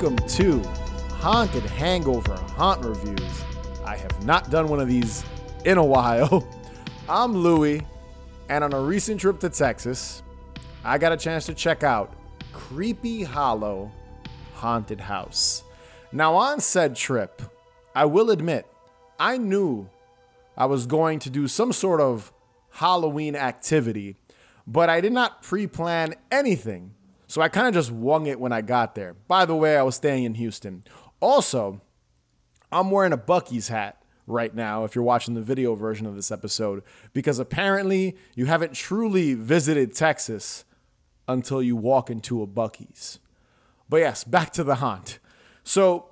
welcome 0.00 0.28
to 0.28 0.62
Haunted 1.16 1.62
Hangover 1.64 2.34
Haunt 2.56 2.82
Reviews. 2.82 3.44
I 3.84 3.98
have 3.98 4.24
not 4.24 4.48
done 4.48 4.68
one 4.68 4.80
of 4.80 4.88
these 4.88 5.22
in 5.66 5.76
a 5.76 5.84
while. 5.84 6.48
I'm 7.08 7.34
Louie, 7.34 7.86
and 8.48 8.64
on 8.64 8.72
a 8.72 8.80
recent 8.80 9.20
trip 9.20 9.40
to 9.40 9.50
Texas, 9.50 10.22
I 10.84 10.96
got 10.96 11.12
a 11.12 11.18
chance 11.18 11.44
to 11.46 11.54
check 11.54 11.82
out 11.82 12.14
Creepy 12.50 13.24
Hollow 13.24 13.92
Haunted 14.54 15.00
House. 15.00 15.64
Now, 16.12 16.34
on 16.34 16.60
said 16.60 16.96
trip, 16.96 17.42
I 17.94 18.06
will 18.06 18.30
admit, 18.30 18.66
I 19.18 19.36
knew 19.36 19.86
I 20.56 20.64
was 20.64 20.86
going 20.86 21.18
to 21.18 21.30
do 21.30 21.46
some 21.46 21.74
sort 21.74 22.00
of 22.00 22.32
Halloween 22.70 23.36
activity, 23.36 24.16
but 24.66 24.88
I 24.88 25.02
did 25.02 25.12
not 25.12 25.42
pre 25.42 25.66
plan 25.66 26.14
anything. 26.30 26.94
So 27.30 27.40
I 27.40 27.48
kind 27.48 27.68
of 27.68 27.74
just 27.74 27.92
wung 27.92 28.26
it 28.26 28.40
when 28.40 28.52
I 28.52 28.60
got 28.60 28.96
there. 28.96 29.14
By 29.14 29.44
the 29.44 29.54
way, 29.54 29.76
I 29.76 29.84
was 29.84 29.94
staying 29.94 30.24
in 30.24 30.34
Houston. 30.34 30.82
Also, 31.20 31.80
I'm 32.72 32.90
wearing 32.90 33.12
a 33.12 33.16
Buc-ee's 33.16 33.68
hat 33.68 34.02
right 34.26 34.52
now 34.52 34.82
if 34.82 34.96
you're 34.96 35.04
watching 35.04 35.34
the 35.34 35.40
video 35.40 35.76
version 35.76 36.06
of 36.06 36.16
this 36.16 36.32
episode 36.32 36.82
because 37.12 37.38
apparently 37.38 38.16
you 38.34 38.46
haven't 38.46 38.72
truly 38.72 39.34
visited 39.34 39.94
Texas 39.94 40.64
until 41.28 41.62
you 41.62 41.76
walk 41.76 42.10
into 42.10 42.42
a 42.42 42.48
Buc-ee's. 42.48 43.20
But 43.88 43.98
yes, 43.98 44.24
back 44.24 44.52
to 44.54 44.64
the 44.64 44.76
haunt. 44.76 45.20
So, 45.62 46.06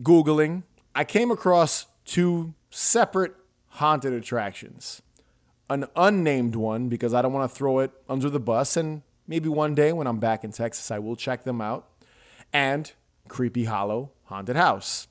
Googling, 0.00 0.62
I 0.94 1.04
came 1.04 1.30
across 1.30 1.84
two 2.06 2.54
separate 2.70 3.34
haunted 3.72 4.14
attractions. 4.14 5.02
An 5.68 5.84
unnamed 5.94 6.56
one 6.56 6.88
because 6.88 7.12
I 7.12 7.20
don't 7.20 7.34
want 7.34 7.50
to 7.50 7.54
throw 7.54 7.80
it 7.80 7.90
under 8.08 8.30
the 8.30 8.40
bus, 8.40 8.74
and 8.74 9.02
maybe 9.26 9.48
one 9.48 9.74
day 9.74 9.92
when 9.92 10.06
I'm 10.06 10.18
back 10.18 10.44
in 10.44 10.52
Texas, 10.52 10.90
I 10.90 10.98
will 10.98 11.16
check 11.16 11.44
them 11.44 11.60
out. 11.60 11.88
And 12.52 12.92
Creepy 13.28 13.64
Hollow 13.64 14.12
Haunted 14.24 14.56
House. 14.56 15.08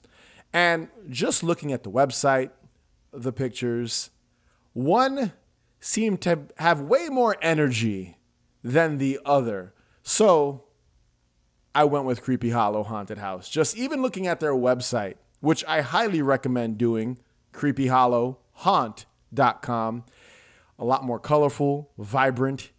And 0.53 0.89
just 1.09 1.43
looking 1.43 1.73
at 1.73 1.83
the 1.83 1.91
website, 1.91 2.51
the 3.11 3.33
pictures, 3.33 4.09
one 4.73 5.33
seemed 5.79 6.21
to 6.21 6.39
have 6.57 6.81
way 6.81 7.09
more 7.09 7.37
energy 7.41 8.17
than 8.63 8.97
the 8.97 9.19
other. 9.25 9.73
So 10.01 10.63
I 11.73 11.83
went 11.83 12.05
with 12.05 12.21
Creepy 12.21 12.51
Hollow 12.51 12.83
Haunted 12.83 13.17
House. 13.17 13.49
Just 13.49 13.75
even 13.77 14.01
looking 14.01 14.27
at 14.27 14.39
their 14.39 14.53
website, 14.53 15.15
which 15.41 15.65
I 15.65 15.81
highly 15.81 16.21
recommend 16.21 16.77
doing, 16.77 17.19
creepyhollowhaunt.com. 17.53 20.03
A 20.77 20.85
lot 20.85 21.03
more 21.03 21.19
colorful, 21.19 21.91
vibrant, 21.97 22.71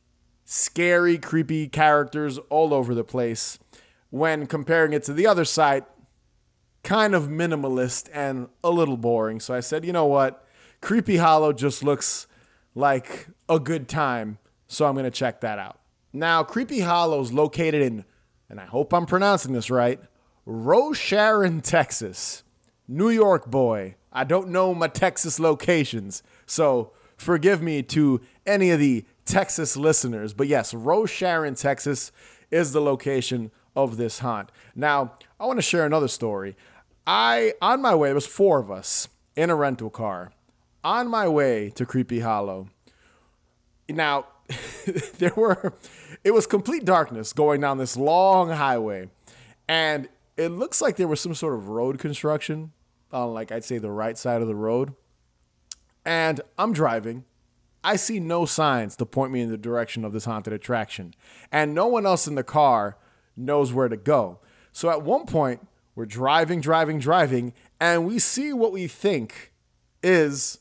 scary, 0.46 1.18
creepy 1.18 1.68
characters 1.68 2.38
all 2.48 2.72
over 2.72 2.94
the 2.94 3.04
place. 3.04 3.58
When 4.08 4.46
comparing 4.46 4.94
it 4.94 5.02
to 5.04 5.12
the 5.12 5.26
other 5.26 5.44
site, 5.44 5.84
kind 6.82 7.14
of 7.14 7.24
minimalist 7.24 8.08
and 8.14 8.48
a 8.64 8.70
little 8.70 8.96
boring. 8.96 9.40
So 9.40 9.52
I 9.52 9.60
said, 9.60 9.84
you 9.84 9.92
know 9.92 10.06
what? 10.06 10.46
Creepy 10.80 11.16
Hollow 11.16 11.52
just 11.52 11.82
looks 11.82 12.26
like 12.74 13.26
a 13.48 13.58
good 13.58 13.88
time. 13.88 14.38
So 14.68 14.86
I'm 14.86 14.94
going 14.94 15.04
to 15.04 15.10
check 15.10 15.40
that 15.42 15.58
out. 15.58 15.80
Now, 16.12 16.42
Creepy 16.44 16.80
Hollow 16.80 17.20
is 17.20 17.32
located 17.32 17.82
in, 17.82 18.04
and 18.48 18.60
I 18.60 18.64
hope 18.64 18.94
I'm 18.94 19.04
pronouncing 19.04 19.52
this 19.52 19.68
right, 19.68 20.00
Rosharon, 20.46 21.60
Texas. 21.62 22.44
New 22.88 23.10
York 23.10 23.46
boy. 23.50 23.96
I 24.12 24.24
don't 24.24 24.48
know 24.48 24.72
my 24.72 24.86
Texas 24.88 25.40
locations. 25.40 26.22
So 26.46 26.92
forgive 27.16 27.60
me 27.60 27.82
to 27.82 28.20
any 28.46 28.70
of 28.70 28.78
the 28.78 29.04
Texas 29.26 29.76
listeners. 29.76 30.32
But 30.32 30.48
yes, 30.48 30.72
Rosharon, 30.72 31.60
Texas 31.60 32.12
is 32.50 32.72
the 32.72 32.80
location 32.80 33.50
of 33.74 33.98
this 33.98 34.20
haunt. 34.20 34.50
Now, 34.74 35.12
I 35.38 35.44
want 35.46 35.58
to 35.58 35.62
share 35.62 35.84
another 35.84 36.08
story. 36.08 36.56
I, 37.06 37.52
on 37.60 37.82
my 37.82 37.94
way, 37.94 38.08
there 38.08 38.14
was 38.14 38.26
four 38.26 38.58
of 38.58 38.70
us 38.70 39.08
in 39.36 39.50
a 39.50 39.54
rental 39.54 39.90
car 39.90 40.32
on 40.82 41.08
my 41.08 41.28
way 41.28 41.70
to 41.70 41.84
Creepy 41.84 42.20
Hollow. 42.20 42.68
Now, 43.88 44.26
there 45.18 45.32
were, 45.36 45.74
it 46.24 46.30
was 46.32 46.46
complete 46.46 46.84
darkness 46.84 47.32
going 47.32 47.60
down 47.60 47.78
this 47.78 47.96
long 47.96 48.50
highway. 48.50 49.10
And 49.68 50.08
it 50.36 50.48
looks 50.48 50.80
like 50.80 50.96
there 50.96 51.08
was 51.08 51.20
some 51.20 51.34
sort 51.34 51.54
of 51.54 51.68
road 51.68 51.98
construction 51.98 52.72
on, 53.12 53.34
like, 53.34 53.52
I'd 53.52 53.64
say 53.64 53.78
the 53.78 53.90
right 53.90 54.16
side 54.16 54.42
of 54.42 54.48
the 54.48 54.54
road. 54.54 54.94
And 56.04 56.40
I'm 56.56 56.72
driving. 56.72 57.24
I 57.86 57.94
see 57.94 58.18
no 58.18 58.46
signs 58.46 58.96
to 58.96 59.06
point 59.06 59.30
me 59.30 59.42
in 59.42 59.48
the 59.48 59.56
direction 59.56 60.04
of 60.04 60.12
this 60.12 60.24
haunted 60.24 60.52
attraction. 60.52 61.14
And 61.52 61.72
no 61.72 61.86
one 61.86 62.04
else 62.04 62.26
in 62.26 62.34
the 62.34 62.42
car 62.42 62.98
knows 63.36 63.72
where 63.72 63.88
to 63.88 63.96
go. 63.96 64.40
So 64.72 64.90
at 64.90 65.02
one 65.02 65.24
point, 65.24 65.64
we're 65.94 66.04
driving, 66.04 66.60
driving, 66.60 66.98
driving, 66.98 67.52
and 67.80 68.04
we 68.04 68.18
see 68.18 68.52
what 68.52 68.72
we 68.72 68.88
think 68.88 69.52
is 70.02 70.58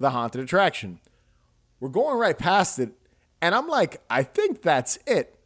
the 0.00 0.10
haunted 0.10 0.40
attraction. 0.40 0.98
We're 1.78 1.90
going 1.90 2.18
right 2.18 2.36
past 2.36 2.80
it, 2.80 2.90
and 3.40 3.54
I'm 3.54 3.68
like, 3.68 4.02
I 4.10 4.24
think 4.24 4.62
that's 4.62 4.98
it. 5.06 5.38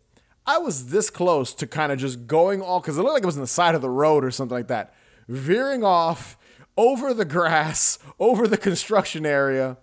I 0.47 0.57
was 0.57 0.89
this 0.89 1.11
close 1.11 1.53
to 1.57 1.67
kind 1.67 1.93
of 1.93 1.99
just 1.99 2.27
going 2.27 2.63
all 2.63 2.81
because 2.81 2.97
it 2.97 3.03
looked 3.03 3.13
like 3.13 3.23
it 3.23 3.27
was 3.27 3.37
on 3.37 3.43
the 3.43 3.47
side 3.47 3.75
of 3.75 3.83
the 3.83 3.91
road 3.91 4.25
or 4.25 4.31
something 4.31 4.57
like 4.57 4.69
that, 4.69 4.95
veering 5.29 5.85
off 5.85 6.39
over 6.79 7.13
the 7.13 7.27
grass, 7.27 7.99
over 8.19 8.49
the 8.49 8.57
construction 8.57 9.27
area, 9.27 9.77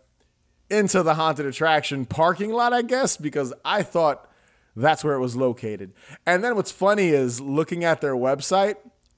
into 0.70 1.04
the 1.04 1.16
haunted 1.16 1.46
attraction 1.46 2.06
parking 2.06 2.52
lot, 2.52 2.74
I 2.74 2.82
guess, 2.82 3.18
because 3.18 3.54
I 3.66 3.84
thought 3.84 4.30
that's 4.76 5.04
where 5.04 5.16
it 5.16 5.20
was 5.20 5.36
located. 5.36 5.94
And 6.26 6.44
then 6.44 6.56
what's 6.56 6.72
funny 6.72 7.10
is 7.10 7.42
looking 7.42 7.84
at 7.84 8.02
their 8.02 8.16
website, 8.16 8.76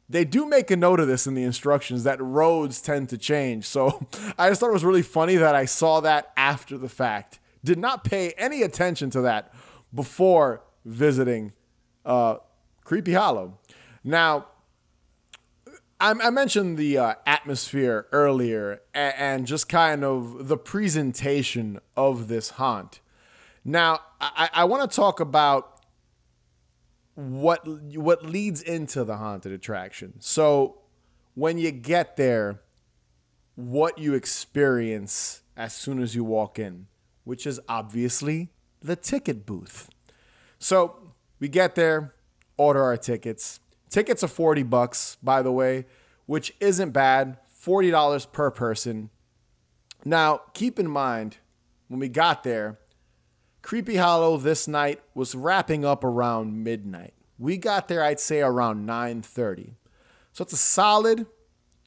they 0.10 0.26
do 0.26 0.46
make 0.46 0.72
a 0.72 0.76
note 0.76 1.00
of 1.00 1.08
this 1.08 1.28
in 1.28 1.36
the 1.36 1.44
instructions 1.44 2.04
that 2.04 2.22
roads 2.22 2.82
tend 2.82 3.10
to 3.10 3.18
change. 3.18 3.66
So 3.66 4.08
I 4.38 4.50
just 4.50 4.60
thought 4.60 4.70
it 4.70 4.74
was 4.74 4.86
really 4.86 5.02
funny 5.02 5.36
that 5.38 5.56
I 5.56 5.66
saw 5.66 6.00
that 6.02 6.32
after 6.36 6.78
the 6.78 6.90
fact. 6.90 7.40
Did 7.64 7.78
not 7.78 8.04
pay 8.04 8.32
any 8.38 8.64
attention 8.64 9.10
to 9.12 9.22
that 9.22 9.54
before 9.94 10.64
visiting 10.84 11.54
uh, 12.06 12.38
Creepy 12.84 13.14
Hollow. 13.14 13.60
Now, 14.04 14.48
I, 16.02 16.12
I 16.12 16.30
mentioned 16.32 16.78
the 16.80 16.98
uh, 16.98 17.14
atmosphere 17.28 18.08
earlier 18.12 18.82
and, 18.92 19.14
and, 19.18 19.48
just 19.48 19.70
kind 19.70 20.04
of 20.04 20.48
the 20.48 20.58
presentation 20.58 21.80
of 21.96 22.28
this 22.28 22.52
haunt. 22.52 23.02
Now, 23.64 24.00
I, 24.20 24.50
I 24.52 24.66
want 24.66 24.90
to 24.90 24.96
talk 24.96 25.20
about 25.20 25.80
what 27.14 27.68
what 27.96 28.26
leads 28.26 28.64
into 28.64 29.04
the 29.04 29.18
haunted 29.18 29.52
attraction. 29.52 30.14
So, 30.20 30.80
when 31.36 31.60
you 31.60 31.70
get 31.70 32.18
there, 32.18 32.62
what 33.54 34.00
you 34.00 34.16
experience 34.16 35.44
as 35.56 35.76
soon 35.76 36.02
as 36.02 36.16
you 36.16 36.24
walk 36.24 36.58
in, 36.58 36.88
which 37.26 37.46
is 37.46 37.60
obviously 37.70 38.50
the 38.82 38.96
ticket 38.96 39.46
booth. 39.46 39.90
So, 40.58 41.14
we 41.40 41.48
get 41.48 41.76
there, 41.76 42.16
order 42.58 42.82
our 42.82 42.98
tickets 42.98 43.60
Tickets 43.92 44.24
are 44.24 44.28
40 44.28 44.64
bucks, 44.64 45.18
by 45.22 45.44
the 45.44 45.52
way, 45.52 45.86
which 46.26 46.54
isn't 46.60 46.92
bad. 46.92 47.38
$40 47.64 48.32
per 48.32 48.50
person. 48.50 49.12
Now, 50.04 50.42
keep 50.54 50.80
in 50.80 50.90
mind, 50.90 51.38
when 51.88 52.00
we 52.00 52.08
got 52.08 52.44
there, 52.44 52.80
Creepy 53.62 53.98
Hollow 53.98 54.38
this 54.38 54.68
night 54.68 55.02
was 55.14 55.36
wrapping 55.36 55.86
up 55.86 56.04
around 56.04 56.64
midnight. 56.64 57.14
We 57.38 57.58
got 57.58 57.88
there, 57.88 58.04
I'd 58.04 58.20
say, 58.20 58.42
around 58.42 58.88
9:30. 58.88 59.76
So 60.34 60.44
it's 60.44 60.54
a 60.54 60.58
solid 60.58 61.28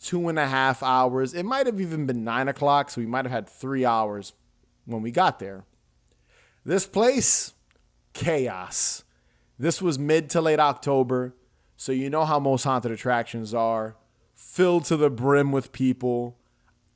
two 0.01 0.29
and 0.29 0.39
a 0.39 0.47
half 0.47 0.83
hours. 0.83 1.35
It 1.35 1.45
might 1.45 1.67
have 1.67 1.81
even 1.81 2.07
been 2.07 2.23
nine 2.23 2.47
o'clock, 2.47 2.91
so 2.91 3.01
we 3.01 3.07
might 3.07 3.25
have 3.25 3.33
had 3.33 3.49
three 3.49 3.85
hours 3.85 4.35
when 4.85 5.03
we 5.03 5.11
got 5.11 5.39
there. 5.39 5.65
This 6.65 6.87
place, 6.87 7.55
chaos. 8.13 9.05
This 9.59 9.81
was 9.81 9.99
mid 9.99 10.29
to 10.31 10.41
late 10.41 10.61
October. 10.61 11.35
So 11.85 11.93
you 11.93 12.09
know 12.09 12.25
how 12.25 12.41
most 12.41 12.65
haunted 12.65 12.93
attractions 12.93 13.53
are 13.53 13.95
filled 14.35 14.87
to 14.87 14.97
the 14.97 15.11
brim 15.11 15.53
with 15.53 15.71
people, 15.71 16.35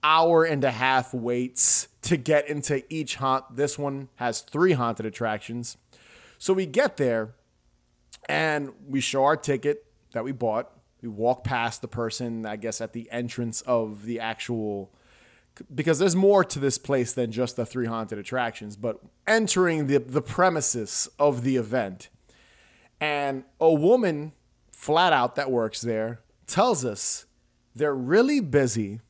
hour 0.02 0.44
and 0.44 0.64
a 0.64 0.70
half 0.70 1.12
waits 1.12 1.88
to 2.00 2.16
get 2.16 2.48
into 2.48 2.82
each 2.88 3.16
haunt. 3.16 3.54
This 3.54 3.78
one 3.78 4.08
has 4.14 4.40
three 4.40 4.72
haunted 4.72 5.04
attractions. 5.04 5.76
So 6.38 6.54
we 6.54 6.64
get 6.64 6.96
there 6.96 7.34
and 8.30 8.72
we 8.88 9.02
show 9.02 9.24
our 9.24 9.36
ticket 9.36 9.84
that 10.12 10.24
we 10.24 10.32
bought. 10.32 10.70
We 11.02 11.10
walk 11.10 11.44
past 11.44 11.82
the 11.82 11.88
person, 11.88 12.46
I 12.46 12.56
guess, 12.56 12.80
at 12.80 12.94
the 12.94 13.10
entrance 13.10 13.60
of 13.60 14.06
the 14.06 14.18
actual 14.18 14.90
because 15.74 15.98
there's 15.98 16.16
more 16.16 16.44
to 16.44 16.58
this 16.58 16.78
place 16.78 17.12
than 17.12 17.30
just 17.30 17.56
the 17.56 17.66
three 17.66 17.88
haunted 17.88 18.18
attractions, 18.18 18.74
but 18.74 19.02
entering 19.26 19.86
the, 19.86 19.98
the 19.98 20.22
premises 20.22 21.10
of 21.18 21.44
the 21.44 21.58
event. 21.58 22.08
And 23.02 23.44
a 23.60 23.70
woman 23.70 24.32
flat 24.78 25.12
out 25.12 25.34
that 25.34 25.50
works 25.50 25.80
there 25.80 26.20
tells 26.46 26.84
us 26.84 27.26
they're 27.74 27.92
really 27.92 28.38
busy 28.38 29.00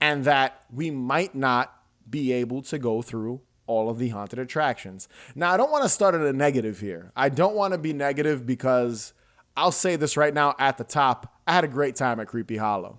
and 0.00 0.24
that 0.24 0.64
we 0.68 0.90
might 0.90 1.32
not 1.32 1.72
be 2.10 2.32
able 2.32 2.60
to 2.60 2.76
go 2.76 3.00
through 3.00 3.40
all 3.68 3.88
of 3.88 4.00
the 4.00 4.08
haunted 4.08 4.40
attractions. 4.40 5.08
Now, 5.36 5.52
I 5.52 5.56
don't 5.56 5.70
want 5.70 5.84
to 5.84 5.88
start 5.88 6.16
at 6.16 6.22
a 6.22 6.32
negative 6.32 6.80
here. 6.80 7.12
I 7.14 7.28
don't 7.28 7.54
want 7.54 7.72
to 7.72 7.78
be 7.78 7.92
negative 7.92 8.44
because 8.44 9.12
I'll 9.56 9.70
say 9.70 9.94
this 9.94 10.16
right 10.16 10.34
now 10.34 10.56
at 10.58 10.76
the 10.76 10.82
top. 10.82 11.38
I 11.46 11.52
had 11.52 11.62
a 11.62 11.68
great 11.68 11.94
time 11.94 12.18
at 12.18 12.26
Creepy 12.26 12.56
Hollow. 12.56 12.98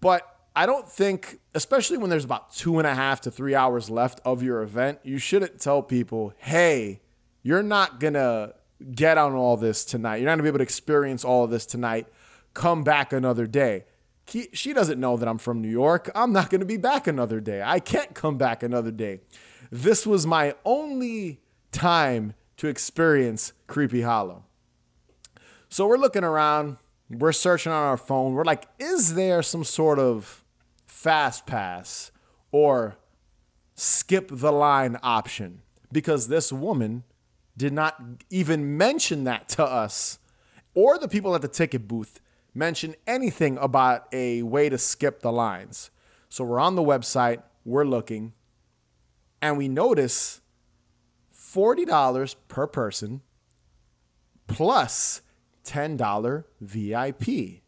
But 0.00 0.22
I 0.54 0.64
don't 0.64 0.88
think, 0.88 1.40
especially 1.56 1.98
when 1.98 2.08
there's 2.08 2.24
about 2.24 2.52
two 2.52 2.78
and 2.78 2.86
a 2.86 2.94
half 2.94 3.20
to 3.22 3.32
three 3.32 3.56
hours 3.56 3.90
left 3.90 4.20
of 4.24 4.44
your 4.44 4.62
event, 4.62 5.00
you 5.02 5.18
shouldn't 5.18 5.60
tell 5.60 5.82
people, 5.82 6.32
hey, 6.36 7.00
you're 7.42 7.64
not 7.64 7.98
going 7.98 8.14
to 8.14 8.54
get 8.92 9.18
on 9.18 9.34
all 9.34 9.56
this 9.56 9.84
tonight. 9.84 10.16
You're 10.16 10.26
not 10.26 10.32
going 10.32 10.38
to 10.38 10.42
be 10.44 10.48
able 10.48 10.58
to 10.58 10.64
experience 10.64 11.24
all 11.24 11.44
of 11.44 11.50
this 11.50 11.66
tonight. 11.66 12.06
Come 12.54 12.82
back 12.82 13.12
another 13.12 13.46
day. 13.46 13.84
She 14.26 14.72
doesn't 14.72 14.98
know 14.98 15.16
that 15.16 15.28
I'm 15.28 15.38
from 15.38 15.60
New 15.60 15.68
York. 15.68 16.10
I'm 16.14 16.32
not 16.32 16.48
going 16.48 16.60
to 16.60 16.66
be 16.66 16.78
back 16.78 17.06
another 17.06 17.40
day. 17.40 17.62
I 17.64 17.78
can't 17.78 18.14
come 18.14 18.38
back 18.38 18.62
another 18.62 18.90
day. 18.90 19.20
This 19.70 20.06
was 20.06 20.26
my 20.26 20.54
only 20.64 21.40
time 21.72 22.34
to 22.56 22.68
experience 22.68 23.52
Creepy 23.66 24.02
Hollow. 24.02 24.44
So 25.68 25.86
we're 25.86 25.98
looking 25.98 26.24
around, 26.24 26.78
we're 27.10 27.32
searching 27.32 27.72
on 27.72 27.82
our 27.82 27.96
phone. 27.96 28.32
We're 28.32 28.44
like, 28.44 28.66
is 28.78 29.14
there 29.14 29.42
some 29.42 29.64
sort 29.64 29.98
of 29.98 30.44
fast 30.86 31.46
pass 31.46 32.12
or 32.52 32.96
skip 33.74 34.28
the 34.30 34.52
line 34.52 34.96
option? 35.02 35.62
Because 35.92 36.28
this 36.28 36.52
woman 36.52 37.04
did 37.56 37.72
not 37.72 38.00
even 38.30 38.76
mention 38.76 39.24
that 39.24 39.48
to 39.50 39.64
us 39.64 40.18
or 40.74 40.98
the 40.98 41.08
people 41.08 41.34
at 41.34 41.42
the 41.42 41.48
ticket 41.48 41.86
booth 41.86 42.20
mention 42.52 42.94
anything 43.06 43.58
about 43.58 44.06
a 44.12 44.42
way 44.42 44.68
to 44.68 44.78
skip 44.78 45.20
the 45.20 45.32
lines. 45.32 45.90
So 46.28 46.44
we're 46.44 46.60
on 46.60 46.74
the 46.74 46.82
website, 46.82 47.42
we're 47.64 47.84
looking, 47.84 48.32
and 49.40 49.56
we 49.58 49.68
notice 49.68 50.40
$40 51.34 52.36
per 52.48 52.66
person 52.66 53.22
plus 54.46 55.22
$10 55.64 56.44
VIP. 56.60 57.62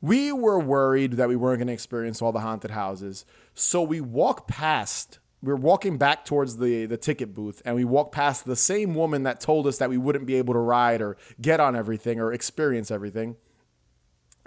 We 0.00 0.32
were 0.32 0.58
worried 0.60 1.12
that 1.12 1.28
we 1.28 1.36
weren't 1.36 1.58
going 1.58 1.68
to 1.68 1.72
experience 1.72 2.20
all 2.20 2.32
the 2.32 2.40
haunted 2.40 2.72
houses. 2.72 3.24
So 3.54 3.82
we 3.82 4.00
walk 4.00 4.46
past, 4.46 5.18
we 5.44 5.52
are 5.52 5.56
walking 5.56 5.98
back 5.98 6.24
towards 6.24 6.56
the, 6.56 6.86
the 6.86 6.96
ticket 6.96 7.34
booth, 7.34 7.60
and 7.66 7.76
we 7.76 7.84
walk 7.84 8.12
past 8.12 8.46
the 8.46 8.56
same 8.56 8.94
woman 8.94 9.24
that 9.24 9.40
told 9.40 9.66
us 9.66 9.76
that 9.76 9.90
we 9.90 9.98
wouldn't 9.98 10.24
be 10.24 10.36
able 10.36 10.54
to 10.54 10.60
ride 10.60 11.02
or 11.02 11.18
get 11.38 11.60
on 11.60 11.76
everything 11.76 12.18
or 12.18 12.32
experience 12.32 12.90
everything. 12.90 13.36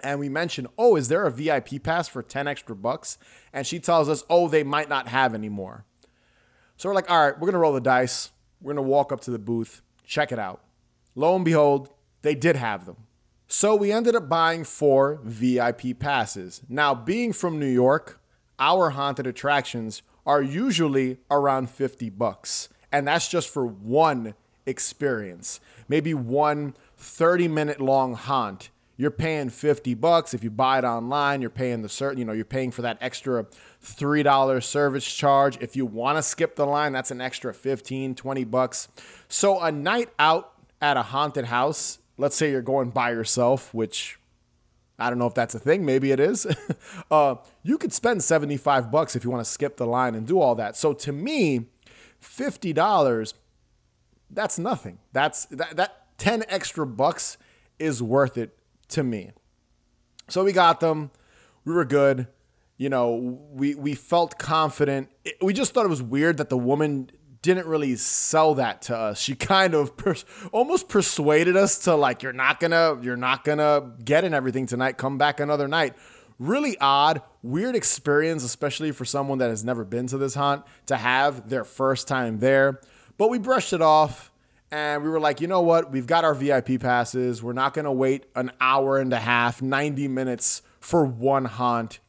And 0.02 0.20
we 0.20 0.28
mentioned, 0.28 0.68
oh, 0.76 0.96
is 0.96 1.08
there 1.08 1.26
a 1.26 1.32
VIP 1.32 1.84
pass 1.84 2.08
for 2.08 2.24
10 2.24 2.48
extra 2.48 2.76
bucks? 2.76 3.20
And 3.54 3.68
she 3.68 3.80
tells 3.80 4.10
us, 4.10 4.24
oh, 4.28 4.48
they 4.48 4.64
might 4.64 4.90
not 4.90 5.08
have 5.08 5.36
anymore. 5.36 5.86
So 6.78 6.90
we're 6.90 6.96
like, 6.96 7.10
all 7.12 7.26
right, 7.26 7.40
we're 7.40 7.52
to 7.52 7.58
roll 7.58 7.74
the 7.74 7.82
dice. 7.82 8.32
We're 8.60 8.74
to 8.74 8.82
walk 8.82 9.12
up 9.12 9.20
to 9.22 9.32
the 9.32 9.40
booth, 9.40 9.82
check 10.04 10.32
it 10.32 10.40
out. 10.40 10.64
Lo 11.14 11.36
and 11.36 11.46
behold, 11.46 11.90
they 12.24 12.34
did 12.34 12.56
have 12.56 12.86
them. 12.88 12.98
So 13.48 13.76
we 13.76 13.92
ended 13.92 14.16
up 14.16 14.28
buying 14.28 14.64
four 14.64 15.20
VIP 15.24 16.00
passes. 16.00 16.62
Now, 16.68 16.96
being 16.96 17.34
from 17.34 17.60
New 17.60 17.70
York, 17.70 18.20
our 18.60 18.92
haunted 18.92 19.28
attractions 19.28 20.02
are 20.28 20.42
usually 20.42 21.18
around 21.32 21.72
50 21.72 22.12
bucks. 22.12 22.70
And 22.92 23.08
that's 23.08 23.28
just 23.28 23.50
for 23.50 23.66
one 23.66 24.36
experience. 24.66 25.60
Maybe 25.88 26.14
one 26.14 26.76
30 26.98 27.48
minute 27.48 27.80
long 27.80 28.14
haunt 28.14 28.70
you're 29.00 29.12
paying 29.12 29.50
50 29.50 29.94
bucks 29.94 30.34
if 30.34 30.44
you 30.44 30.50
buy 30.50 30.80
it 30.80 30.84
online 30.84 31.42
you're 31.42 31.50
paying 31.52 31.84
the 31.84 31.90
certain 31.90 32.18
you 32.18 32.26
know 32.26 32.34
you're 32.34 32.44
paying 32.44 32.72
for 32.72 32.82
that 32.82 32.98
extra 33.00 33.46
$3 33.84 34.64
service 34.64 35.06
charge 35.06 35.58
if 35.62 35.76
you 35.76 35.86
want 35.86 36.18
to 36.18 36.24
skip 36.24 36.56
the 36.56 36.66
line 36.66 36.92
that's 36.92 37.12
an 37.12 37.22
extra 37.22 37.54
15 37.54 38.16
20 38.16 38.44
bucks 38.46 38.88
so 39.30 39.62
a 39.62 39.72
night 39.72 40.10
out 40.18 40.54
at 40.82 40.98
a 40.98 41.04
haunted 41.04 41.46
house 41.46 42.00
let's 42.18 42.36
say 42.36 42.50
you're 42.50 42.62
going 42.62 42.90
by 42.90 43.12
yourself 43.12 43.74
which 43.74 44.20
I 45.00 45.10
don't 45.10 45.20
know 45.20 45.28
if 45.28 45.36
that's 45.36 45.54
a 45.54 45.60
thing. 45.60 45.86
Maybe 45.86 46.12
it 46.12 46.20
is. 46.20 46.48
uh, 47.12 47.36
you 47.64 47.78
could 47.78 47.94
spend 47.94 48.24
75 48.24 48.92
bucks 48.92 49.16
if 49.16 49.24
you 49.24 49.30
want 49.30 49.46
to 49.46 49.50
skip 49.50 49.78
the 49.78 49.86
line 49.86 50.16
and 50.16 50.26
do 50.26 50.40
all 50.40 50.56
that. 50.56 50.76
So 50.76 50.94
to 50.94 51.12
me, 51.12 51.68
$50, 52.22 53.34
that's 54.32 54.58
nothing. 54.58 55.00
That's 55.14 55.46
that, 55.46 55.78
that 55.78 56.18
10 56.18 56.46
extra 56.50 56.86
bucks 56.86 57.38
is 57.78 58.02
worth 58.02 58.38
it 58.38 58.58
to 58.90 59.04
me. 59.04 59.32
So 60.28 60.44
we 60.44 60.52
got 60.52 60.80
them. 60.80 61.12
We 61.64 61.74
were 61.74 61.86
good. 61.86 62.28
You 62.78 62.90
know, 62.90 63.40
we 63.52 63.74
we 63.74 63.96
felt 63.96 64.38
confident. 64.38 65.10
It, 65.26 65.38
we 65.42 65.52
just 65.52 65.74
thought 65.74 65.86
it 65.86 65.90
was 65.90 66.04
weird 66.04 66.38
that 66.38 66.50
the 66.50 66.58
woman 66.58 67.10
didn't 67.42 67.68
really 67.68 67.96
sell 67.96 68.56
that 68.56 68.82
to 68.84 68.98
us. 68.98 69.20
She 69.20 69.36
kind 69.54 69.74
of 69.74 69.98
pers- 69.98 70.26
almost 70.52 70.90
persuaded 70.90 71.56
us 71.56 71.78
to 71.80 71.96
like 71.96 72.24
you're 72.24 72.34
not 72.34 72.60
going 72.60 72.72
to 72.72 73.00
you're 73.02 73.18
not 73.18 73.44
going 73.44 73.60
to 73.60 73.92
get 74.04 74.24
in 74.24 74.34
everything 74.34 74.66
tonight. 74.66 74.98
Come 74.98 75.18
back 75.18 75.40
another 75.40 75.68
night. 75.68 75.96
Really 76.40 76.78
odd, 76.80 77.22
weird 77.42 77.76
experience 77.76 78.44
especially 78.44 78.92
for 78.92 79.06
someone 79.06 79.40
that 79.40 79.50
has 79.50 79.64
never 79.64 79.84
been 79.84 80.08
to 80.08 80.18
this 80.18 80.36
haunt 80.36 80.64
to 80.86 80.98
have 80.98 81.50
their 81.50 81.64
first 81.64 82.08
time 82.08 82.40
there. 82.40 82.80
But 83.18 83.30
we 83.30 83.40
brushed 83.40 83.74
it 83.74 83.82
off 83.82 84.32
and 84.70 85.04
we 85.04 85.10
were 85.10 85.20
like, 85.20 85.42
you 85.42 85.48
know 85.48 85.62
what? 85.62 85.92
We've 85.92 86.06
got 86.06 86.26
our 86.26 86.36
VIP 86.36 86.80
passes. 86.80 87.42
We're 87.42 87.54
not 87.54 87.74
going 87.74 87.86
to 87.86 87.92
wait 87.92 88.26
an 88.36 88.52
hour 88.60 88.98
and 88.98 89.12
a 89.14 89.20
half, 89.20 89.62
90 89.62 90.08
minutes 90.10 90.62
for 90.80 91.06
one 91.06 91.46
haunt. 91.46 92.00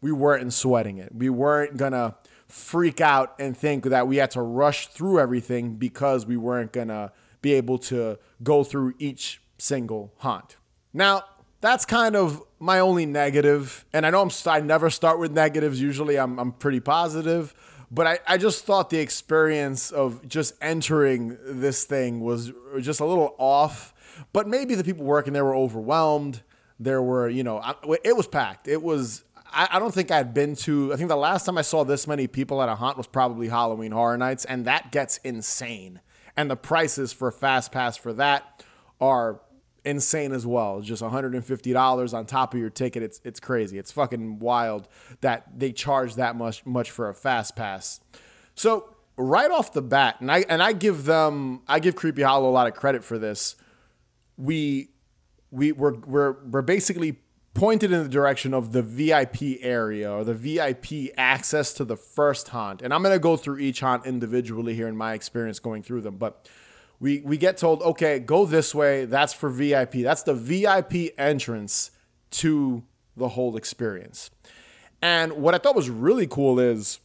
We 0.00 0.12
weren't 0.12 0.52
sweating 0.52 0.98
it. 0.98 1.14
We 1.14 1.30
weren't 1.30 1.76
going 1.76 1.92
to 1.92 2.14
freak 2.48 3.00
out 3.00 3.34
and 3.38 3.56
think 3.56 3.84
that 3.84 4.08
we 4.08 4.16
had 4.16 4.30
to 4.32 4.42
rush 4.42 4.88
through 4.88 5.20
everything 5.20 5.74
because 5.74 6.26
we 6.26 6.36
weren't 6.36 6.72
going 6.72 6.88
to 6.88 7.12
be 7.42 7.52
able 7.52 7.78
to 7.78 8.18
go 8.42 8.64
through 8.64 8.94
each 8.98 9.40
single 9.58 10.12
haunt. 10.18 10.56
Now, 10.92 11.24
that's 11.60 11.84
kind 11.84 12.16
of 12.16 12.42
my 12.58 12.80
only 12.80 13.04
negative. 13.04 13.84
And 13.92 14.06
I 14.06 14.10
know 14.10 14.22
I'm, 14.22 14.30
I 14.46 14.60
never 14.60 14.90
start 14.90 15.18
with 15.18 15.32
negatives. 15.32 15.80
Usually 15.80 16.18
I'm, 16.18 16.38
I'm 16.38 16.52
pretty 16.52 16.80
positive. 16.80 17.54
But 17.90 18.06
I, 18.06 18.18
I 18.26 18.36
just 18.36 18.64
thought 18.64 18.90
the 18.90 18.98
experience 18.98 19.90
of 19.90 20.26
just 20.28 20.54
entering 20.60 21.38
this 21.44 21.84
thing 21.84 22.20
was 22.20 22.52
just 22.80 23.00
a 23.00 23.04
little 23.04 23.34
off. 23.38 23.94
But 24.32 24.46
maybe 24.46 24.74
the 24.74 24.84
people 24.84 25.04
working 25.04 25.32
there 25.32 25.44
were 25.44 25.54
overwhelmed. 25.54 26.42
There 26.80 27.02
were, 27.02 27.28
you 27.28 27.42
know, 27.42 27.62
it 28.04 28.16
was 28.16 28.26
packed. 28.26 28.68
It 28.68 28.82
was, 28.82 29.24
I, 29.52 29.68
I 29.72 29.78
don't 29.78 29.92
think 29.92 30.10
I'd 30.10 30.34
been 30.34 30.54
to, 30.56 30.92
I 30.92 30.96
think 30.96 31.08
the 31.08 31.16
last 31.16 31.44
time 31.46 31.58
I 31.58 31.62
saw 31.62 31.84
this 31.84 32.06
many 32.06 32.26
people 32.26 32.62
at 32.62 32.68
a 32.68 32.74
haunt 32.74 32.96
was 32.96 33.06
probably 33.06 33.48
Halloween 33.48 33.92
Horror 33.92 34.16
Nights, 34.16 34.44
and 34.44 34.64
that 34.64 34.92
gets 34.92 35.18
insane. 35.18 36.00
And 36.36 36.50
the 36.50 36.56
prices 36.56 37.12
for 37.12 37.30
Fast 37.30 37.72
Pass 37.72 37.96
for 37.96 38.12
that 38.14 38.64
are 39.00 39.40
insane 39.84 40.32
as 40.32 40.46
well. 40.46 40.80
Just 40.80 41.02
$150 41.02 42.14
on 42.14 42.26
top 42.26 42.54
of 42.54 42.60
your 42.60 42.70
ticket. 42.70 43.02
It's 43.02 43.20
it's 43.24 43.40
crazy. 43.40 43.78
It's 43.78 43.90
fucking 43.90 44.38
wild 44.38 44.88
that 45.20 45.58
they 45.58 45.72
charge 45.72 46.14
that 46.16 46.36
much 46.36 46.64
much 46.66 46.90
for 46.90 47.08
a 47.08 47.14
fast 47.14 47.56
pass. 47.56 48.00
So 48.54 48.94
right 49.16 49.50
off 49.50 49.72
the 49.72 49.82
bat, 49.82 50.16
and 50.20 50.30
I 50.30 50.44
and 50.48 50.62
I 50.62 50.72
give 50.72 51.04
them 51.04 51.62
I 51.66 51.80
give 51.80 51.96
Creepy 51.96 52.22
Hollow 52.22 52.48
a 52.48 52.52
lot 52.52 52.66
of 52.66 52.74
credit 52.74 53.04
for 53.04 53.18
this. 53.18 53.56
We 54.36 54.90
we 55.50 55.72
we're 55.72 55.94
we're, 55.94 56.36
we're 56.44 56.62
basically 56.62 57.18
pointed 57.58 57.90
in 57.90 58.04
the 58.04 58.08
direction 58.08 58.54
of 58.54 58.70
the 58.70 58.82
VIP 58.82 59.58
area 59.62 60.10
or 60.10 60.22
the 60.22 60.32
VIP 60.32 61.12
access 61.16 61.72
to 61.72 61.84
the 61.84 61.96
first 61.96 62.50
haunt. 62.50 62.82
And 62.82 62.94
I'm 62.94 63.02
going 63.02 63.14
to 63.14 63.18
go 63.18 63.36
through 63.36 63.58
each 63.58 63.80
haunt 63.80 64.06
individually 64.06 64.74
here 64.74 64.86
in 64.86 64.96
my 64.96 65.12
experience 65.12 65.58
going 65.58 65.82
through 65.82 66.02
them. 66.02 66.18
But 66.18 66.48
we 67.00 67.20
we 67.22 67.36
get 67.36 67.56
told, 67.56 67.82
okay, 67.82 68.20
go 68.20 68.46
this 68.46 68.74
way. 68.74 69.06
That's 69.06 69.32
for 69.32 69.50
VIP. 69.50 69.94
That's 70.02 70.22
the 70.22 70.34
VIP 70.34 71.12
entrance 71.18 71.90
to 72.30 72.84
the 73.16 73.30
whole 73.30 73.56
experience. 73.56 74.30
And 75.02 75.32
what 75.32 75.54
I 75.54 75.58
thought 75.58 75.74
was 75.74 75.90
really 75.90 76.28
cool 76.28 76.60
is 76.60 77.00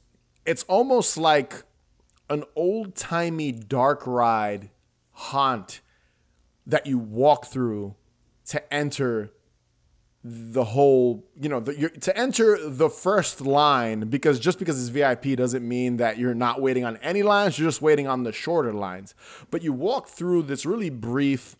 it's 0.45 0.63
almost 0.63 1.17
like 1.17 1.63
an 2.29 2.43
old 2.55 2.95
timey 2.95 3.51
dark 3.51 4.05
ride 4.05 4.69
haunt 5.13 5.81
that 6.67 6.85
you 6.85 6.99
walk 6.99 7.45
through 7.45 7.95
to 8.45 8.73
enter 8.73 9.31
the 10.23 10.63
whole, 10.63 11.25
you 11.39 11.49
know, 11.49 11.59
the, 11.59 11.89
to 11.89 12.17
enter 12.17 12.57
the 12.69 12.89
first 12.89 13.41
line 13.41 14.01
because 14.01 14.39
just 14.39 14.57
because 14.57 14.79
it's 14.79 14.89
VIP 14.89 15.37
doesn't 15.37 15.67
mean 15.67 15.97
that 15.97 16.17
you're 16.17 16.33
not 16.33 16.61
waiting 16.61 16.85
on 16.85 16.97
any 16.97 17.23
lines, 17.23 17.59
you're 17.59 17.67
just 17.67 17.81
waiting 17.81 18.07
on 18.07 18.23
the 18.23 18.31
shorter 18.31 18.73
lines. 18.73 19.13
But 19.51 19.63
you 19.63 19.73
walk 19.73 20.07
through 20.07 20.43
this 20.43 20.65
really 20.65 20.89
brief 20.89 21.57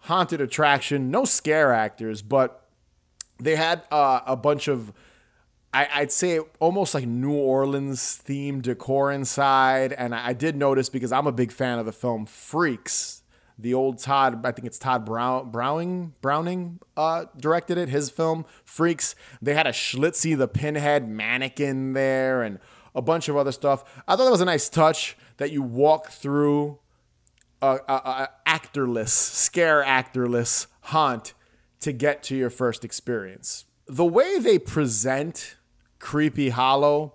haunted 0.00 0.40
attraction, 0.40 1.10
no 1.10 1.26
scare 1.26 1.72
actors, 1.72 2.22
but 2.22 2.66
they 3.38 3.56
had 3.56 3.82
uh, 3.90 4.20
a 4.26 4.36
bunch 4.36 4.68
of 4.68 4.92
I, 5.74 6.00
would 6.00 6.12
say 6.12 6.38
almost 6.58 6.94
like 6.94 7.06
New 7.06 7.32
Orleans 7.32 8.20
themed 8.26 8.62
decor 8.62 9.10
inside. 9.10 9.94
And 9.94 10.14
I 10.14 10.34
did 10.34 10.54
notice 10.54 10.90
because 10.90 11.12
I'm 11.12 11.26
a 11.26 11.32
big 11.32 11.50
fan 11.50 11.78
of 11.78 11.86
the 11.86 11.92
film 11.92 12.26
Freaks 12.26 13.21
the 13.62 13.74
old 13.74 13.98
Tod, 13.98 14.44
I 14.44 14.52
think 14.52 14.66
it's 14.66 14.78
Tod 14.78 15.04
Brown, 15.04 15.50
Browning, 15.50 16.14
Browning 16.20 16.80
uh, 16.96 17.26
directed 17.36 17.78
it, 17.78 17.88
his 17.88 18.10
film 18.10 18.44
Freaks. 18.64 19.14
They 19.40 19.54
had 19.54 19.66
a 19.66 19.72
Schlitzie 19.72 20.36
the 20.36 20.48
Pinhead 20.48 21.08
mannequin 21.08 21.92
there 21.92 22.42
and 22.42 22.58
a 22.94 23.00
bunch 23.00 23.28
of 23.28 23.36
other 23.36 23.52
stuff. 23.52 23.84
I 24.06 24.16
thought 24.16 24.24
that 24.24 24.30
was 24.30 24.40
a 24.40 24.46
nice 24.46 24.68
touch 24.68 25.16
that 25.36 25.50
you 25.52 25.62
walk 25.62 26.08
through 26.08 26.78
a, 27.62 27.78
a, 27.88 27.94
a 27.94 28.28
actorless, 28.46 29.10
scare 29.10 29.82
actorless 29.82 30.66
haunt 30.82 31.32
to 31.80 31.92
get 31.92 32.22
to 32.24 32.36
your 32.36 32.50
first 32.50 32.84
experience. 32.84 33.64
The 33.86 34.04
way 34.04 34.38
they 34.38 34.58
present 34.58 35.56
Creepy 36.00 36.48
Hollow 36.48 37.14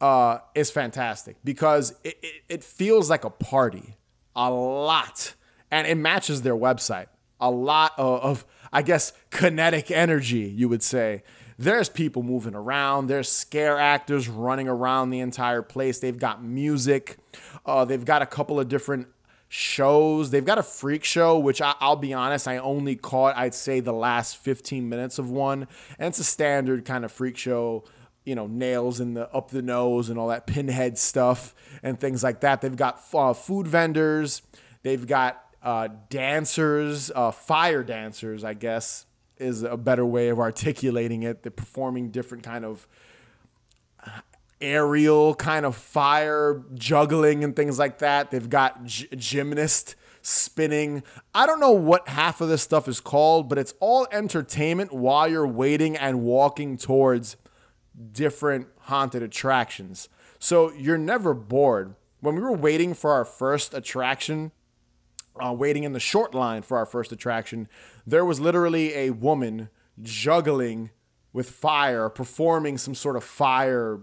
uh, 0.00 0.38
is 0.54 0.70
fantastic 0.70 1.36
because 1.44 1.94
it, 2.02 2.18
it, 2.22 2.42
it 2.48 2.64
feels 2.64 3.10
like 3.10 3.24
a 3.24 3.30
party 3.30 3.96
a 4.34 4.50
lot 4.50 5.34
and 5.70 5.86
it 5.86 5.96
matches 5.96 6.42
their 6.42 6.56
website. 6.56 7.06
A 7.40 7.50
lot 7.50 7.92
of, 7.98 8.20
of, 8.22 8.46
I 8.72 8.82
guess, 8.82 9.12
kinetic 9.30 9.90
energy, 9.90 10.48
you 10.48 10.68
would 10.68 10.82
say. 10.82 11.22
There's 11.58 11.88
people 11.88 12.22
moving 12.22 12.54
around. 12.54 13.06
There's 13.06 13.30
scare 13.30 13.78
actors 13.78 14.28
running 14.28 14.68
around 14.68 15.10
the 15.10 15.20
entire 15.20 15.62
place. 15.62 15.98
They've 15.98 16.18
got 16.18 16.42
music. 16.42 17.16
Uh, 17.64 17.84
they've 17.84 18.04
got 18.04 18.22
a 18.22 18.26
couple 18.26 18.60
of 18.60 18.68
different 18.68 19.08
shows. 19.48 20.30
They've 20.30 20.44
got 20.44 20.58
a 20.58 20.62
freak 20.62 21.04
show, 21.04 21.38
which 21.38 21.62
I, 21.62 21.74
will 21.80 21.96
be 21.96 22.12
honest, 22.12 22.46
I 22.48 22.58
only 22.58 22.96
caught, 22.96 23.36
I'd 23.36 23.54
say, 23.54 23.80
the 23.80 23.92
last 23.92 24.36
15 24.38 24.88
minutes 24.88 25.18
of 25.18 25.30
one. 25.30 25.66
And 25.98 26.08
it's 26.08 26.18
a 26.18 26.24
standard 26.24 26.84
kind 26.84 27.04
of 27.04 27.12
freak 27.12 27.36
show, 27.36 27.84
you 28.24 28.34
know, 28.34 28.46
nails 28.46 29.00
in 29.00 29.14
the 29.14 29.32
up 29.32 29.50
the 29.50 29.62
nose 29.62 30.08
and 30.10 30.18
all 30.18 30.28
that 30.28 30.46
pinhead 30.46 30.98
stuff 30.98 31.54
and 31.82 31.98
things 31.98 32.22
like 32.22 32.40
that. 32.40 32.60
They've 32.60 32.76
got 32.76 33.02
uh, 33.14 33.32
food 33.32 33.66
vendors. 33.66 34.42
They've 34.82 35.06
got 35.06 35.42
uh, 35.66 35.88
dancers, 36.10 37.10
uh, 37.12 37.32
fire 37.32 37.82
dancers, 37.82 38.44
I 38.44 38.54
guess 38.54 39.04
is 39.36 39.64
a 39.64 39.76
better 39.76 40.06
way 40.06 40.28
of 40.28 40.38
articulating 40.38 41.24
it. 41.24 41.42
They're 41.42 41.50
performing 41.50 42.10
different 42.10 42.44
kind 42.44 42.64
of 42.64 42.86
aerial 44.60 45.34
kind 45.34 45.66
of 45.66 45.74
fire 45.74 46.62
juggling 46.74 47.42
and 47.42 47.56
things 47.56 47.80
like 47.80 47.98
that. 47.98 48.30
They've 48.30 48.48
got 48.48 48.84
g- 48.84 49.08
gymnast 49.16 49.96
spinning. 50.22 51.02
I 51.34 51.46
don't 51.46 51.58
know 51.58 51.72
what 51.72 52.06
half 52.06 52.40
of 52.40 52.48
this 52.48 52.62
stuff 52.62 52.86
is 52.86 53.00
called, 53.00 53.48
but 53.48 53.58
it's 53.58 53.74
all 53.80 54.06
entertainment 54.12 54.92
while 54.92 55.26
you're 55.26 55.48
waiting 55.48 55.96
and 55.96 56.22
walking 56.22 56.76
towards 56.76 57.36
different 58.12 58.68
haunted 58.82 59.24
attractions. 59.24 60.08
So 60.38 60.72
you're 60.74 60.96
never 60.96 61.34
bored. 61.34 61.96
When 62.20 62.36
we 62.36 62.40
were 62.40 62.52
waiting 62.56 62.94
for 62.94 63.10
our 63.10 63.24
first 63.24 63.74
attraction, 63.74 64.52
uh, 65.42 65.52
waiting 65.52 65.84
in 65.84 65.92
the 65.92 66.00
short 66.00 66.34
line 66.34 66.62
for 66.62 66.76
our 66.78 66.86
first 66.86 67.12
attraction, 67.12 67.68
there 68.06 68.24
was 68.24 68.40
literally 68.40 68.94
a 68.94 69.10
woman 69.10 69.68
juggling 70.02 70.90
with 71.32 71.50
fire, 71.50 72.08
performing 72.08 72.78
some 72.78 72.94
sort 72.94 73.16
of 73.16 73.24
fire 73.24 74.00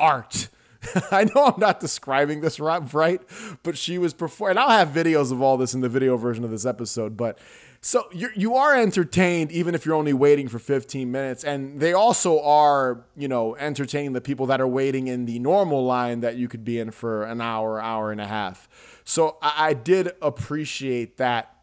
art. 0.00 0.48
I 1.10 1.24
know 1.24 1.46
I'm 1.46 1.60
not 1.60 1.80
describing 1.80 2.40
this 2.40 2.60
right, 2.60 3.20
but 3.62 3.76
she 3.76 3.98
was 3.98 4.14
performing. 4.14 4.58
I'll 4.58 4.68
have 4.68 4.88
videos 4.88 5.32
of 5.32 5.42
all 5.42 5.56
this 5.56 5.74
in 5.74 5.80
the 5.80 5.88
video 5.88 6.16
version 6.16 6.44
of 6.44 6.50
this 6.50 6.64
episode. 6.64 7.16
But 7.16 7.38
so 7.80 8.08
you 8.12 8.30
you 8.34 8.54
are 8.54 8.76
entertained 8.76 9.52
even 9.52 9.74
if 9.74 9.86
you're 9.86 9.94
only 9.94 10.12
waiting 10.12 10.48
for 10.48 10.58
15 10.58 11.10
minutes, 11.10 11.44
and 11.44 11.80
they 11.80 11.92
also 11.92 12.40
are 12.42 13.04
you 13.16 13.28
know 13.28 13.56
entertaining 13.56 14.12
the 14.12 14.20
people 14.20 14.46
that 14.46 14.60
are 14.60 14.68
waiting 14.68 15.06
in 15.06 15.26
the 15.26 15.38
normal 15.38 15.84
line 15.84 16.20
that 16.20 16.36
you 16.36 16.48
could 16.48 16.64
be 16.64 16.78
in 16.78 16.90
for 16.90 17.24
an 17.24 17.40
hour, 17.40 17.80
hour 17.80 18.10
and 18.12 18.20
a 18.20 18.26
half. 18.26 18.68
So 19.08 19.38
I, 19.40 19.68
I 19.68 19.72
did 19.72 20.12
appreciate 20.20 21.16
that 21.16 21.54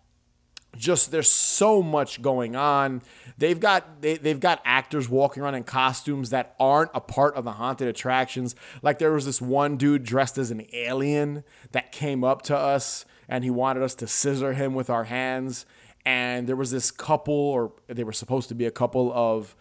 just 0.76 1.12
there's 1.12 1.30
so 1.30 1.84
much 1.84 2.24
going 2.24 2.56
on. 2.56 3.04
They've 3.38 3.60
got 3.60 4.02
they, 4.02 4.18
they've 4.18 4.40
got 4.40 4.64
actors 4.66 5.08
walking 5.08 5.44
around 5.44 5.54
in 5.54 5.64
costumes 5.64 6.32
that 6.32 6.56
aren't 6.60 6.90
a 6.96 7.00
part 7.00 7.36
of 7.36 7.44
the 7.44 7.52
haunted 7.52 7.88
attractions. 7.88 8.56
Like 8.82 8.98
there 8.98 9.12
was 9.12 9.28
this 9.28 9.40
one 9.40 9.78
dude 9.78 10.04
dressed 10.04 10.40
as 10.40 10.50
an 10.50 10.66
alien 10.74 11.44
that 11.72 11.92
came 11.92 12.24
up 12.24 12.42
to 12.44 12.58
us 12.58 13.06
and 13.30 13.44
he 13.44 13.52
wanted 13.52 13.84
us 13.84 13.94
to 13.96 14.08
scissor 14.08 14.54
him 14.54 14.74
with 14.74 14.90
our 14.90 15.04
hands. 15.04 15.68
And 16.04 16.50
there 16.50 16.56
was 16.56 16.72
this 16.72 16.90
couple, 16.90 17.36
or 17.36 17.74
they 17.86 18.04
were 18.04 18.12
supposed 18.12 18.50
to 18.50 18.56
be 18.56 18.66
a 18.66 18.72
couple 18.72 19.14
of 19.14 19.56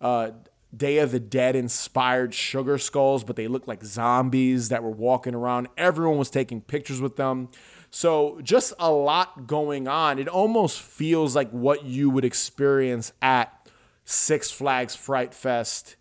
uh, 0.00 0.30
Day 0.74 0.98
of 0.98 1.10
the 1.10 1.20
Dead 1.20 1.56
inspired 1.56 2.34
sugar 2.34 2.78
skulls, 2.78 3.24
but 3.24 3.36
they 3.36 3.48
looked 3.48 3.68
like 3.68 3.84
zombies 3.84 4.68
that 4.68 4.82
were 4.82 4.90
walking 4.90 5.34
around. 5.34 5.68
Everyone 5.76 6.18
was 6.18 6.30
taking 6.30 6.60
pictures 6.60 7.00
with 7.00 7.16
them. 7.16 7.48
So 7.90 8.40
just 8.42 8.72
a 8.78 8.90
lot 8.90 9.46
going 9.46 9.88
on. 9.88 10.18
It 10.18 10.28
almost 10.28 10.80
feels 10.80 11.34
like 11.34 11.50
what 11.50 11.84
you 11.84 12.10
would 12.10 12.24
experience 12.24 13.12
at 13.22 13.70
Six 14.04 14.50
Flags 14.50 14.94
Fright 14.94 15.32
Fest. 15.32 15.96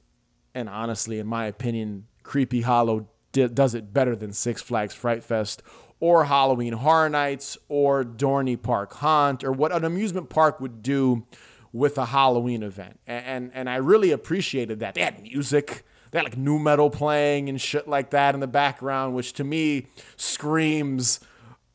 And 0.53 0.67
honestly, 0.67 1.19
in 1.19 1.27
my 1.27 1.45
opinion, 1.45 2.07
Creepy 2.23 2.61
Hollow 2.61 3.07
does 3.31 3.75
it 3.75 3.93
better 3.93 4.15
than 4.15 4.33
Six 4.33 4.61
Flags 4.61 4.93
Fright 4.93 5.23
Fest 5.23 5.61
or 5.99 6.25
Halloween 6.25 6.73
Horror 6.73 7.09
Nights 7.09 7.57
or 7.67 8.03
Dorney 8.03 8.61
Park 8.61 8.93
Haunt 8.95 9.43
or 9.43 9.51
what 9.51 9.71
an 9.71 9.83
amusement 9.83 10.29
park 10.29 10.59
would 10.59 10.81
do 10.81 11.25
with 11.75 11.97
a 11.97 12.05
Halloween 12.05 12.63
event. 12.63 12.97
And, 13.05 13.25
and, 13.25 13.51
and 13.53 13.69
I 13.69 13.75
really 13.75 14.11
appreciated 14.11 14.79
that. 14.79 14.95
They 14.95 15.01
had 15.01 15.21
music. 15.21 15.83
They 16.09 16.19
had 16.19 16.23
like 16.23 16.37
nu 16.37 16.57
metal 16.57 16.89
playing 16.89 17.49
and 17.49 17.59
shit 17.59 17.85
like 17.85 18.11
that 18.11 18.33
in 18.33 18.39
the 18.39 18.47
background, 18.47 19.13
which 19.13 19.33
to 19.33 19.43
me 19.43 19.87
screams 20.15 21.19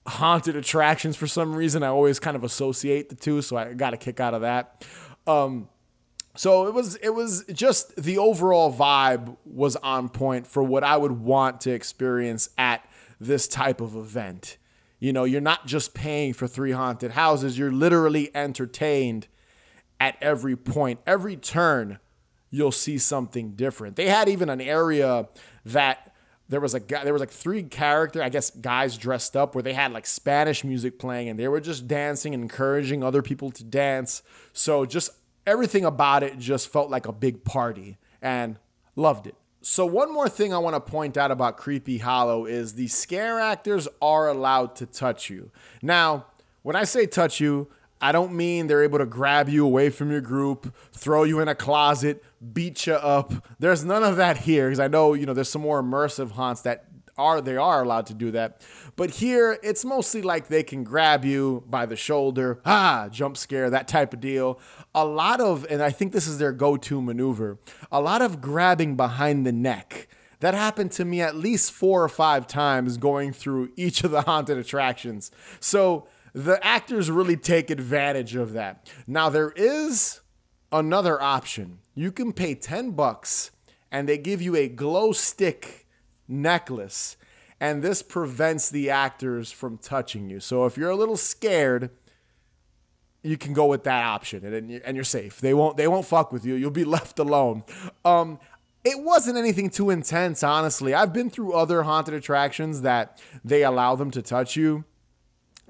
haunted 0.07 0.57
attractions 0.57 1.17
for 1.17 1.27
some 1.27 1.55
reason. 1.55 1.83
I 1.83 1.89
always 1.89 2.19
kind 2.19 2.35
of 2.35 2.45
associate 2.45 3.11
the 3.11 3.15
two, 3.15 3.43
so 3.43 3.59
I 3.59 3.75
got 3.75 3.93
a 3.93 3.99
kick 3.99 4.21
out 4.21 4.33
of 4.33 4.41
that. 4.41 4.87
Um, 5.27 5.69
so 6.35 6.67
it 6.67 6.73
was 6.73 6.97
it 6.97 7.11
was 7.11 7.45
just 7.53 7.95
the 7.97 8.17
overall 8.17 8.73
vibe 8.73 9.37
was 9.45 9.77
on 9.77 10.09
point 10.09 10.47
for 10.47 10.63
what 10.63 10.83
I 10.83 10.97
would 10.97 11.13
want 11.13 11.61
to 11.63 11.73
experience 11.73 12.49
at 12.57 12.89
this 13.21 13.47
type 13.47 13.83
of 13.83 13.95
event. 13.95 14.57
You 14.99 15.13
know, 15.13 15.25
you're 15.25 15.43
not 15.43 15.67
just 15.67 15.93
paying 15.93 16.33
for 16.33 16.47
three 16.47 16.73
haunted 16.73 17.11
houses, 17.11 17.59
you're 17.59 17.71
literally 17.71 18.35
entertained 18.35 19.29
at 20.01 20.17
every 20.21 20.57
point. 20.57 20.99
Every 21.07 21.37
turn, 21.37 22.01
you'll 22.51 22.73
see 22.73 22.99
something 22.99 23.53
different. 23.53 23.97
They 23.97 24.09
had 24.09 24.29
even 24.29 24.49
an 24.49 24.61
area 24.61 25.29
that 25.67 26.11
there 26.49 26.61
was 26.61 26.75
a 26.75 26.81
guy 26.81 27.05
there 27.05 27.13
was 27.13 27.21
like 27.21 27.31
three 27.31 27.63
character 27.63 28.21
i 28.23 28.29
guess 28.29 28.51
guys 28.51 28.99
dressed 28.99 29.37
up 29.37 29.55
where 29.55 29.63
they 29.63 29.73
had 29.73 29.93
like 29.93 30.05
spanish 30.05 30.65
music 30.65 30.99
playing 30.99 31.29
and 31.29 31.39
they 31.39 31.47
were 31.49 31.61
just 31.61 31.87
dancing 31.87 32.35
and 32.35 32.43
encouraging 32.43 33.03
other 33.03 33.23
people 33.23 33.51
to 33.53 33.63
dance 33.63 34.23
so 34.53 34.85
just 34.85 35.11
everything 35.47 35.85
about 35.85 36.23
it 36.23 36.39
just 36.39 36.69
felt 36.69 36.91
like 36.91 37.07
a 37.07 37.13
big 37.13 37.45
party 37.45 37.97
and 38.21 38.59
loved 38.97 39.29
it 39.29 39.37
so 39.63 39.87
one 39.87 40.13
more 40.13 40.29
thing 40.29 40.53
i 40.53 40.59
want 40.59 40.75
to 40.75 40.81
point 40.81 41.17
out 41.17 41.31
about 41.31 41.57
creepy 41.57 41.99
hollow 41.99 42.45
is 42.45 42.75
the 42.75 42.89
scare 42.89 43.39
actors 43.39 43.87
are 44.03 44.29
allowed 44.29 44.75
to 44.75 44.85
touch 44.87 45.31
you 45.31 45.53
now 45.81 46.27
when 46.63 46.75
i 46.75 46.83
say 46.83 47.07
touch 47.07 47.39
you 47.39 47.69
I 48.01 48.13
don't 48.13 48.33
mean 48.33 48.67
they're 48.67 48.83
able 48.83 48.99
to 48.99 49.07
grab 49.07 49.49
you 49.49 49.65
away 49.65 49.91
from 49.91 50.11
your 50.11 50.23
group, 50.23 50.75
throw 50.93 51.25
you 51.25 51.41
in 51.41 51.49
a 51.49 51.55
closet, 51.55 52.25
beat 52.53 52.87
you 52.87 52.95
up. 52.95 53.33
There's 53.59 53.85
none 53.85 54.03
of 54.03 54.17
that 54.17 54.39
here 54.39 54.69
because 54.69 54.81
I 54.81 54.89
know, 54.89 55.13
you 55.13 55.27
know, 55.27 55.35
there's 55.35 55.51
some 55.51 55.63
more 55.63 55.83
immersive 55.83 56.33
haunts 56.33 56.63
that 56.63 56.87
are 57.19 57.41
they 57.41 57.57
are 57.57 57.83
allowed 57.83 58.07
to 58.07 58.15
do 58.15 58.31
that. 58.31 58.63
But 58.97 59.11
here 59.11 59.59
it's 59.63 59.85
mostly 59.85 60.23
like 60.23 60.49
they 60.49 60.63
can 60.63 60.83
grab 60.83 61.25
you 61.25 61.63
by 61.69 61.85
the 61.85 61.97
shoulder, 61.97 62.61
ah, 62.65 63.09
jump 63.11 63.37
scare, 63.37 63.69
that 63.69 63.87
type 63.87 64.15
of 64.15 64.21
deal. 64.21 64.59
A 64.95 65.05
lot 65.05 65.41
of 65.41 65.67
and 65.71 65.83
I 65.83 65.91
think 65.91 66.13
this 66.13 66.27
is 66.27 66.39
their 66.39 66.53
go-to 66.53 67.03
maneuver. 67.03 67.59
A 67.93 68.01
lot 68.01 68.23
of 68.23 68.41
grabbing 68.41 68.97
behind 68.97 69.47
the 69.47 69.53
neck. 69.53 70.09
That 70.41 70.55
happened 70.55 70.91
to 70.93 71.05
me 71.05 71.21
at 71.21 71.37
least 71.37 71.71
4 71.71 72.03
or 72.03 72.09
5 72.09 72.47
times 72.47 72.97
going 72.97 73.35
through 73.35 73.73
each 73.77 74.03
of 74.05 74.11
the 74.11 74.23
haunted 74.23 74.57
attractions. 74.57 75.31
So 75.61 76.07
the 76.33 76.65
actors 76.65 77.11
really 77.11 77.37
take 77.37 77.71
advantage 77.71 78.35
of 78.35 78.53
that. 78.53 78.91
Now 79.07 79.29
there 79.29 79.53
is 79.57 80.21
another 80.73 81.21
option. 81.21 81.79
You 81.95 82.13
can 82.13 82.33
pay 82.33 82.55
10 82.55 82.93
bucks 82.93 83.51
and 83.91 84.09
they 84.09 84.19
give 84.19 84.41
you 84.41 84.57
a 84.57 84.69
glow 84.69 85.13
stick 85.13 85.87
necklace 86.29 87.17
and 87.61 87.83
this 87.83 88.03
prevents 88.03 88.71
the 88.71 88.89
actors 88.89 89.53
from 89.53 89.77
touching 89.77 90.31
you. 90.31 90.41
So 90.41 90.65
if 90.65 90.79
you're 90.79 90.91
a 90.91 90.97
little 90.97 91.19
scared, 91.19 91.91
you 93.23 93.37
can 93.37 93.53
go 93.53 93.67
with 93.67 93.85
that 93.85 94.03
option 94.03 94.45
and, 94.45 94.71
and 94.71 94.97
you're 94.97 95.05
safe. 95.05 95.41
They 95.41 95.53
won't 95.53 95.77
they 95.77 95.87
won't 95.87 96.07
fuck 96.07 96.33
with 96.33 96.45
you. 96.47 96.55
You'll 96.55 96.71
be 96.71 96.85
left 96.97 97.19
alone. 97.19 97.65
Um, 98.05 98.39
it 98.83 98.99
wasn't 98.99 99.37
anything 99.37 99.69
too 99.69 99.91
intense, 99.91 100.43
honestly. 100.43 100.95
I've 100.95 101.13
been 101.13 101.29
through 101.29 101.53
other 101.53 101.83
haunted 101.83 102.15
attractions 102.15 102.81
that 102.81 103.21
they 103.45 103.63
allow 103.63 103.95
them 103.95 104.11
to 104.13 104.23
touch 104.23 104.57
you 104.57 104.85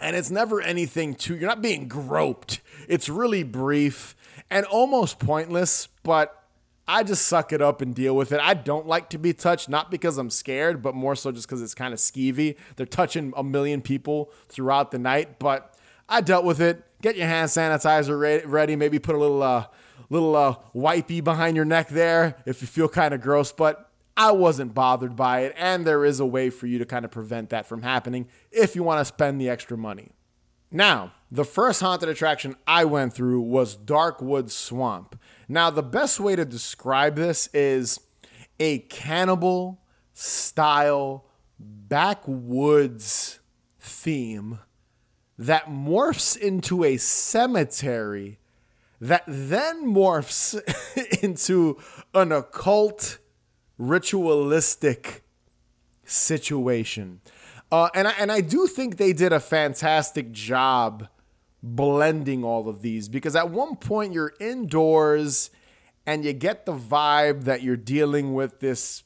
and 0.01 0.17
it's 0.17 0.31
never 0.31 0.61
anything 0.61 1.15
too 1.15 1.37
you're 1.37 1.49
not 1.49 1.63
being 1.63 1.89
groped. 1.89 2.61
It's 2.89 3.09
really 3.09 3.43
brief 3.43 4.17
and 4.51 4.67
almost 4.67 5.19
pointless 5.19 5.89
but 6.03 6.45
i 6.89 7.03
just 7.03 7.27
suck 7.27 7.53
it 7.53 7.63
up 7.63 7.81
and 7.81 7.95
deal 7.95 8.17
with 8.17 8.33
it. 8.33 8.41
I 8.41 8.55
don't 8.55 8.87
like 8.87 9.11
to 9.11 9.19
be 9.19 9.33
touched 9.33 9.69
not 9.69 9.91
because 9.91 10.19
i'm 10.19 10.31
scared 10.31 10.83
but 10.83 10.95
more 10.95 11.15
so 11.15 11.31
just 11.33 11.47
because 11.47 11.63
it's 11.63 11.75
kind 11.75 11.93
of 11.93 12.01
skeevy. 12.01 12.57
They're 12.77 12.87
touching 12.87 13.33
a 13.37 13.45
million 13.45 13.83
people 13.83 14.31
throughout 14.49 14.91
the 14.91 14.99
night 14.99 15.39
but 15.39 15.75
i 16.09 16.21
dealt 16.21 16.45
with 16.45 16.61
it. 16.61 16.85
Get 17.03 17.17
your 17.17 17.27
hand 17.27 17.49
sanitizer 17.49 18.43
ready 18.47 18.77
maybe 18.77 18.99
put 18.99 19.15
a 19.15 19.19
little 19.19 19.43
uh 19.43 19.67
little 20.09 20.35
uh 20.35 20.57
wipey 20.75 21.23
behind 21.23 21.57
your 21.57 21.65
neck 21.65 21.89
there 21.89 22.37
if 22.47 22.61
you 22.61 22.67
feel 22.67 22.89
kind 22.89 23.15
of 23.15 23.21
gross 23.21 23.53
but 23.53 23.90
I 24.17 24.33
wasn't 24.33 24.75
bothered 24.75 25.17
by 25.17 25.41
it, 25.41 25.55
and 25.57 25.87
there 25.87 26.05
is 26.05 26.21
a 26.21 26.27
way 26.27 26.51
for 26.51 26.67
you 26.67 26.79
to 26.79 26.85
kind 26.85 27.05
of 27.05 27.11
prevent 27.11 27.51
that 27.51 27.67
from 27.67 27.83
happening 27.83 28.29
if 28.51 28.75
you 28.75 28.83
want 28.83 29.01
to 29.01 29.05
spend 29.05 29.41
the 29.41 29.49
extra 29.49 29.79
money. 29.79 30.11
Now, 30.73 31.13
the 31.31 31.45
first 31.45 31.81
haunted 31.81 32.09
attraction 32.09 32.57
I 32.67 32.85
went 32.85 33.13
through 33.13 33.41
was 33.41 33.77
Darkwood 33.77 34.51
Swamp. 34.51 35.19
Now, 35.49 35.71
the 35.71 35.83
best 35.83 36.21
way 36.21 36.37
to 36.37 36.45
describe 36.45 37.17
this 37.17 37.49
is 37.53 37.99
a 38.61 38.81
cannibal 38.81 39.81
style 40.13 41.27
backwoods 41.59 43.41
theme 43.81 44.61
that 45.39 45.67
morphs 45.67 46.37
into 46.37 46.85
a 46.85 46.99
cemetery 46.99 48.39
that 49.01 49.25
then 49.27 49.87
morphs 49.87 50.61
into 51.23 51.79
an 52.15 52.31
occult 52.31 53.19
ritualistic 53.81 55.25
situation. 56.05 57.21
Uh, 57.73 57.89
and 57.95 58.07
I, 58.09 58.13
and 58.19 58.31
I 58.31 58.43
do 58.43 58.67
think 58.67 58.99
they 58.99 59.13
did 59.15 59.33
a 59.33 59.41
fantastic 59.41 60.33
job 60.33 61.09
blending 61.63 62.45
all 62.45 62.69
of 62.69 62.83
these 62.83 63.09
because 63.09 63.35
at 63.35 63.51
one 63.51 63.77
point 63.77 64.13
you're 64.13 64.35
indoors 64.39 65.51
and 66.07 66.25
you 66.25 66.33
get 66.33 66.67
the 66.67 66.73
vibe 66.73 67.45
that 67.45 67.63
you're 67.63 67.77
dealing 67.77 68.35
with 68.35 68.61
this 68.61 69.05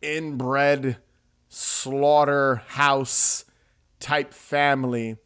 inbred 0.00 0.96
slaughterhouse 1.48 3.44
type 4.00 4.32
family 4.32 5.16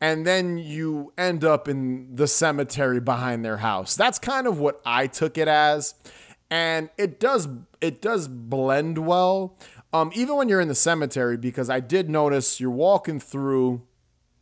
and 0.00 0.26
then 0.26 0.58
you 0.58 1.12
end 1.16 1.44
up 1.44 1.68
in 1.68 2.16
the 2.16 2.26
cemetery 2.26 3.00
behind 3.00 3.44
their 3.44 3.58
house. 3.58 3.94
That's 3.94 4.18
kind 4.18 4.48
of 4.48 4.58
what 4.58 4.80
I 4.84 5.06
took 5.06 5.38
it 5.38 5.46
as. 5.46 5.94
And 6.52 6.90
it 6.98 7.18
does 7.18 7.48
it 7.80 8.02
does 8.02 8.28
blend 8.28 9.06
well. 9.06 9.56
Um, 9.90 10.10
even 10.14 10.36
when 10.36 10.50
you're 10.50 10.60
in 10.60 10.68
the 10.68 10.74
cemetery, 10.74 11.38
because 11.38 11.70
I 11.70 11.80
did 11.80 12.10
notice 12.10 12.60
you're 12.60 12.70
walking 12.70 13.18
through 13.20 13.86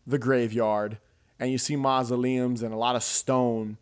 the 0.04 0.18
graveyard 0.18 0.98
and 1.38 1.52
you 1.52 1.56
see 1.56 1.76
mausoleums 1.76 2.64
and 2.64 2.74
a 2.74 2.76
lot 2.76 2.96
of 2.96 3.04
stone. 3.04 3.78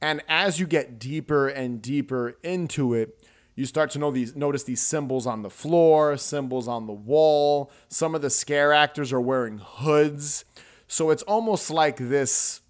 And 0.00 0.22
as 0.26 0.58
you 0.58 0.66
get 0.66 0.98
deeper 0.98 1.48
and 1.48 1.82
deeper 1.82 2.38
into 2.42 2.94
it, 2.94 3.22
you 3.54 3.66
start 3.66 3.90
to 3.90 3.98
know 3.98 4.10
these 4.10 4.34
notice 4.34 4.62
these 4.62 4.80
symbols 4.80 5.26
on 5.26 5.42
the 5.42 5.50
floor, 5.50 6.16
symbols 6.16 6.66
on 6.66 6.86
the 6.86 6.94
wall. 6.94 7.70
Some 7.88 8.14
of 8.14 8.22
the 8.22 8.30
scare 8.30 8.72
actors 8.72 9.12
are 9.12 9.20
wearing 9.20 9.58
hoods. 9.62 10.46
So 10.88 11.10
it's 11.10 11.22
almost 11.24 11.70
like 11.70 11.98
this 11.98 12.62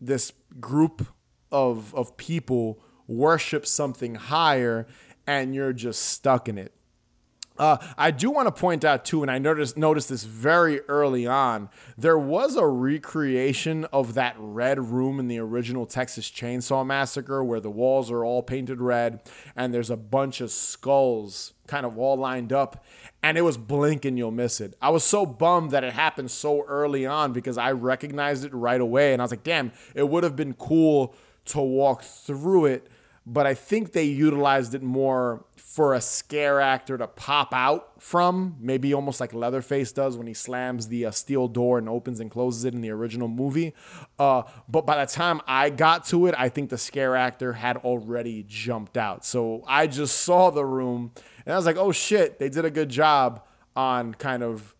this 0.00 0.32
group 0.60 1.08
of 1.50 1.92
of 1.96 2.16
people 2.16 2.78
worship 3.12 3.66
something 3.66 4.14
higher 4.14 4.86
and 5.26 5.54
you're 5.54 5.72
just 5.72 6.02
stuck 6.02 6.48
in 6.48 6.58
it. 6.58 6.72
Uh, 7.58 7.76
I 7.98 8.10
do 8.10 8.30
want 8.30 8.48
to 8.48 8.60
point 8.60 8.84
out 8.84 9.04
too, 9.04 9.22
and 9.22 9.30
I 9.30 9.38
noticed 9.38 9.76
noticed 9.76 10.08
this 10.08 10.24
very 10.24 10.80
early 10.88 11.26
on. 11.26 11.68
There 11.98 12.18
was 12.18 12.56
a 12.56 12.66
recreation 12.66 13.84
of 13.92 14.14
that 14.14 14.34
red 14.38 14.80
room 14.80 15.20
in 15.20 15.28
the 15.28 15.38
original 15.38 15.84
Texas 15.84 16.30
Chainsaw 16.30 16.84
Massacre, 16.84 17.44
where 17.44 17.60
the 17.60 17.70
walls 17.70 18.10
are 18.10 18.24
all 18.24 18.42
painted 18.42 18.80
red, 18.80 19.20
and 19.54 19.72
there's 19.72 19.90
a 19.90 19.96
bunch 19.98 20.40
of 20.40 20.50
skulls 20.50 21.52
kind 21.66 21.84
of 21.84 21.98
all 21.98 22.16
lined 22.16 22.52
up, 22.52 22.84
and 23.22 23.36
it 23.36 23.42
was 23.42 23.58
blink 23.58 24.04
and 24.04 24.16
you'll 24.16 24.30
miss 24.30 24.60
it. 24.60 24.74
I 24.80 24.88
was 24.88 25.04
so 25.04 25.26
bummed 25.26 25.70
that 25.72 25.84
it 25.84 25.92
happened 25.92 26.30
so 26.30 26.64
early 26.64 27.06
on 27.06 27.32
because 27.32 27.58
I 27.58 27.72
recognized 27.72 28.44
it 28.44 28.54
right 28.54 28.80
away, 28.80 29.12
and 29.12 29.20
I 29.20 29.24
was 29.24 29.30
like, 29.30 29.44
damn, 29.44 29.72
it 29.94 30.08
would 30.08 30.24
have 30.24 30.36
been 30.36 30.54
cool 30.54 31.14
to 31.44 31.60
walk 31.60 32.02
through 32.02 32.66
it 32.66 32.88
but 33.24 33.46
I 33.46 33.54
think 33.54 33.92
they 33.92 34.04
utilized 34.04 34.74
it 34.74 34.82
more 34.82 35.44
for 35.56 35.94
a 35.94 36.00
scare 36.00 36.60
actor 36.60 36.98
to 36.98 37.06
pop 37.06 37.54
out 37.54 38.02
from, 38.02 38.56
maybe 38.60 38.92
almost 38.92 39.20
like 39.20 39.32
Leatherface 39.32 39.92
does 39.92 40.18
when 40.18 40.26
he 40.26 40.34
slams 40.34 40.88
the 40.88 41.06
uh, 41.06 41.10
steel 41.12 41.46
door 41.46 41.78
and 41.78 41.88
opens 41.88 42.20
and 42.20 42.30
closes 42.30 42.64
it 42.64 42.74
in 42.74 42.80
the 42.80 42.90
original 42.90 43.28
movie. 43.28 43.74
Uh, 44.18 44.42
but 44.68 44.86
by 44.86 45.02
the 45.04 45.10
time 45.10 45.40
I 45.46 45.70
got 45.70 46.04
to 46.06 46.26
it, 46.26 46.34
I 46.36 46.48
think 46.48 46.70
the 46.70 46.78
scare 46.78 47.14
actor 47.14 47.54
had 47.54 47.76
already 47.78 48.44
jumped 48.46 48.96
out. 48.96 49.24
So 49.24 49.62
I 49.66 49.86
just 49.86 50.22
saw 50.22 50.50
the 50.50 50.64
room 50.64 51.12
and 51.46 51.52
I 51.52 51.56
was 51.56 51.64
like, 51.66 51.76
oh 51.76 51.92
shit, 51.92 52.38
they 52.38 52.48
did 52.48 52.64
a 52.64 52.70
good 52.70 52.88
job 52.88 53.46
on 53.76 54.14
kind 54.14 54.42
of 54.42 54.74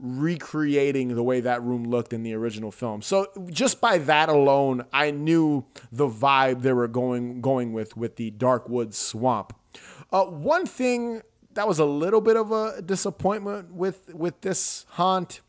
recreating 0.00 1.14
the 1.14 1.22
way 1.22 1.40
that 1.40 1.62
room 1.62 1.84
looked 1.84 2.12
in 2.12 2.22
the 2.22 2.32
original 2.34 2.70
film. 2.70 3.02
So 3.02 3.26
just 3.50 3.80
by 3.80 3.98
that 3.98 4.28
alone, 4.28 4.84
I 4.92 5.10
knew 5.10 5.66
the 5.92 6.08
vibe 6.08 6.62
they 6.62 6.72
were 6.72 6.88
going 6.88 7.40
going 7.40 7.72
with 7.72 7.96
with 7.96 8.16
the 8.16 8.30
Darkwood 8.30 8.94
Swamp. 8.94 9.54
Uh, 10.10 10.24
one 10.24 10.66
thing 10.66 11.22
that 11.54 11.68
was 11.68 11.78
a 11.78 11.84
little 11.84 12.20
bit 12.20 12.36
of 12.36 12.50
a 12.50 12.80
disappointment 12.82 13.74
with 13.74 14.14
with 14.14 14.40
this 14.40 14.86
haunt 14.90 15.40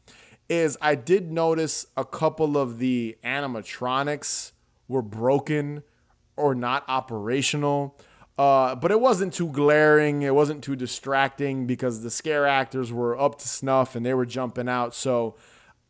is 0.50 0.78
I 0.82 0.96
did 0.96 1.32
notice 1.32 1.86
a 1.96 2.04
couple 2.04 2.58
of 2.58 2.78
the 2.78 3.18
animatronics 3.24 4.52
were 4.88 5.02
broken 5.02 5.84
or 6.36 6.54
not 6.54 6.84
operational. 6.90 7.98
Uh, 8.38 8.76
but 8.76 8.92
it 8.92 9.00
wasn't 9.00 9.34
too 9.34 9.48
glaring. 9.48 10.22
It 10.22 10.34
wasn't 10.34 10.64
too 10.64 10.76
distracting 10.76 11.68
because 11.68 12.02
the 12.02 12.10
scare 12.10 12.48
actors 12.48 12.92
were 12.92 13.20
up 13.20 13.38
to 13.40 13.48
snuff 13.48 13.96
and 13.96 14.06
they 14.06 14.14
were 14.14 14.26
jumping 14.26 14.70
out. 14.70 14.96
So, 14.96 15.36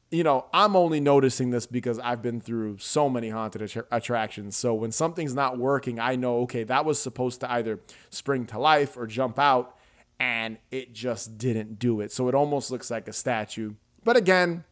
you 0.09 0.23
know, 0.23 0.47
I'm 0.53 0.75
only 0.75 0.99
noticing 0.99 1.51
this 1.51 1.65
because 1.65 1.99
I've 1.99 2.21
been 2.21 2.41
through 2.41 2.79
so 2.79 3.09
many 3.09 3.29
haunted 3.29 3.61
att- 3.61 3.87
attractions. 3.91 4.57
So 4.57 4.73
when 4.73 4.91
something's 4.91 5.33
not 5.33 5.57
working, 5.57 5.99
I 5.99 6.15
know, 6.15 6.39
okay, 6.41 6.63
that 6.63 6.83
was 6.83 6.99
supposed 7.01 7.39
to 7.41 7.51
either 7.51 7.79
spring 8.09 8.45
to 8.47 8.59
life 8.59 8.97
or 8.97 9.07
jump 9.07 9.39
out, 9.39 9.77
and 10.19 10.57
it 10.71 10.93
just 10.93 11.37
didn't 11.37 11.79
do 11.79 12.01
it. 12.01 12.11
So 12.11 12.27
it 12.27 12.35
almost 12.35 12.69
looks 12.69 12.91
like 12.91 13.07
a 13.07 13.13
statue. 13.13 13.75
But 14.03 14.17
again, 14.17 14.65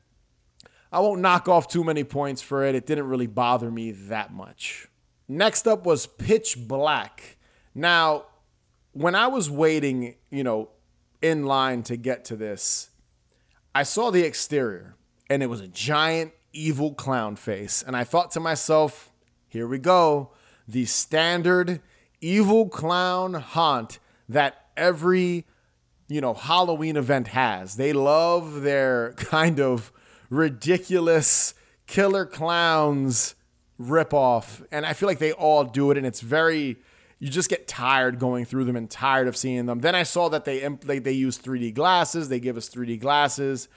I 0.91 0.99
won't 0.99 1.21
knock 1.21 1.47
off 1.47 1.67
too 1.67 1.83
many 1.83 2.03
points 2.03 2.41
for 2.41 2.65
it. 2.65 2.75
It 2.75 2.85
didn't 2.85 3.07
really 3.07 3.27
bother 3.27 3.71
me 3.71 3.91
that 3.91 4.33
much. 4.33 4.87
Next 5.27 5.67
up 5.67 5.85
was 5.85 6.07
Pitch 6.07 6.57
Black. 6.67 7.37
Now, 7.79 8.25
when 8.91 9.15
I 9.15 9.27
was 9.27 9.49
waiting, 9.49 10.15
you 10.29 10.43
know, 10.43 10.67
in 11.21 11.45
line 11.45 11.81
to 11.83 11.95
get 11.95 12.25
to 12.25 12.35
this, 12.35 12.89
I 13.73 13.83
saw 13.83 14.11
the 14.11 14.23
exterior 14.23 14.97
and 15.29 15.41
it 15.41 15.45
was 15.45 15.61
a 15.61 15.67
giant 15.69 16.33
evil 16.51 16.93
clown 16.93 17.37
face. 17.37 17.81
And 17.81 17.95
I 17.95 18.03
thought 18.03 18.31
to 18.31 18.41
myself, 18.41 19.13
here 19.47 19.65
we 19.65 19.77
go. 19.77 20.31
The 20.67 20.83
standard 20.83 21.79
evil 22.19 22.67
clown 22.67 23.35
haunt 23.35 23.99
that 24.27 24.65
every, 24.75 25.45
you 26.09 26.19
know, 26.19 26.33
Halloween 26.33 26.97
event 26.97 27.29
has. 27.29 27.77
They 27.77 27.93
love 27.93 28.61
their 28.61 29.13
kind 29.17 29.61
of 29.61 29.93
ridiculous 30.29 31.53
killer 31.87 32.25
clowns 32.25 33.35
ripoff. 33.79 34.65
And 34.69 34.85
I 34.85 34.91
feel 34.91 35.07
like 35.07 35.19
they 35.19 35.31
all 35.31 35.63
do 35.63 35.91
it. 35.91 35.97
And 35.97 36.05
it's 36.05 36.19
very 36.19 36.75
you 37.19 37.29
just 37.29 37.49
get 37.49 37.67
tired 37.67 38.17
going 38.17 38.45
through 38.45 38.63
them 38.63 38.77
and 38.77 38.89
tired 38.89 39.27
of 39.27 39.35
seeing 39.35 39.65
them. 39.65 39.79
Then 39.79 39.93
I 39.93 40.03
saw 40.03 40.29
that 40.29 40.45
they 40.45 40.65
they, 40.83 40.99
they 40.99 41.11
use 41.11 41.37
3D 41.37 41.73
glasses. 41.73 42.29
They 42.29 42.39
give 42.39 42.57
us 42.57 42.69
3D 42.69 42.99
glasses, 42.99 43.67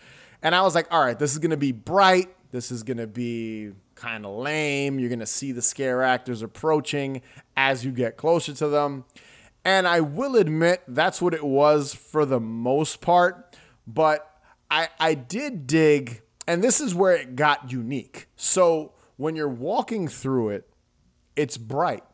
and 0.43 0.55
I 0.55 0.63
was 0.63 0.75
like, 0.75 0.87
all 0.93 1.05
right, 1.05 1.19
this 1.19 1.33
is 1.33 1.39
gonna 1.39 1.57
be 1.57 1.73
bright. 1.73 2.29
This 2.53 2.71
is 2.71 2.85
gonna 2.85 3.09
be 3.09 3.73
kind 3.97 4.25
of 4.25 4.37
lame. 4.37 4.99
You're 4.99 5.11
gonna 5.11 5.27
see 5.27 5.51
the 5.53 5.63
scare 5.63 6.03
actors 6.03 6.43
approaching 6.43 7.23
as 7.57 7.85
you 7.85 7.91
get 7.91 8.17
closer 8.17 8.53
to 8.55 8.69
them. 8.69 9.05
And 9.65 9.87
I 9.87 10.01
will 10.01 10.37
admit 10.37 10.83
that's 10.89 11.23
what 11.23 11.35
it 11.35 11.45
was 11.45 11.95
for 11.95 12.25
the 12.25 12.41
most 12.41 13.01
part, 13.01 13.57
but 13.87 14.41
I 14.71 14.89
I 15.01 15.15
did 15.15 15.67
dig, 15.67 16.23
and 16.47 16.63
this 16.63 16.81
is 16.81 16.95
where 16.95 17.17
it 17.17 17.35
got 17.35 17.73
unique. 17.73 18.29
So 18.37 18.93
when 19.17 19.35
you're 19.35 19.49
walking 19.49 20.07
through 20.07 20.51
it, 20.51 20.69
it's 21.35 21.57
bright 21.57 22.05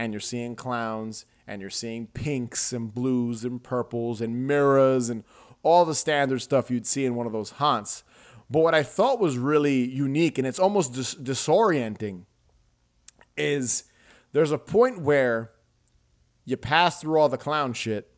and 0.00 0.14
you're 0.14 0.20
seeing 0.20 0.56
clowns 0.56 1.26
and 1.46 1.60
you're 1.60 1.68
seeing 1.68 2.06
pinks 2.06 2.72
and 2.72 2.94
blues 2.94 3.44
and 3.44 3.62
purples 3.62 4.22
and 4.22 4.46
mirrors 4.46 5.10
and 5.10 5.22
all 5.62 5.84
the 5.84 5.94
standard 5.94 6.40
stuff 6.40 6.70
you'd 6.70 6.86
see 6.86 7.04
in 7.04 7.14
one 7.14 7.26
of 7.26 7.34
those 7.34 7.50
haunts. 7.50 8.02
But 8.48 8.60
what 8.60 8.74
I 8.74 8.82
thought 8.82 9.20
was 9.20 9.36
really 9.36 9.84
unique 9.84 10.38
and 10.38 10.46
it's 10.46 10.58
almost 10.58 10.94
dis- 10.94 11.14
disorienting 11.14 12.24
is 13.36 13.84
there's 14.32 14.52
a 14.52 14.56
point 14.56 15.02
where 15.02 15.50
you 16.46 16.56
pass 16.56 16.98
through 16.98 17.20
all 17.20 17.28
the 17.28 17.36
clown 17.36 17.74
shit, 17.74 18.10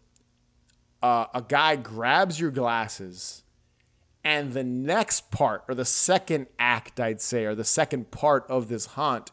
uh, 1.03 1.27
a 1.35 1.43
guy 1.43 1.75
grabs 1.75 2.39
your 2.39 2.53
glasses, 2.53 3.43
and 4.23 4.53
the 4.53 4.63
next 4.63 5.33
part, 5.33 5.65
or 5.69 5.75
the 5.75 5.85
second 5.85 6.47
act, 6.61 7.01
I'd 7.01 7.21
say, 7.21 7.45
or 7.45 7.57
the 7.57 7.65
second 7.65 8.13
part 8.13 8.47
of 8.49 8.69
this 8.69 8.87
haunt 8.87 9.33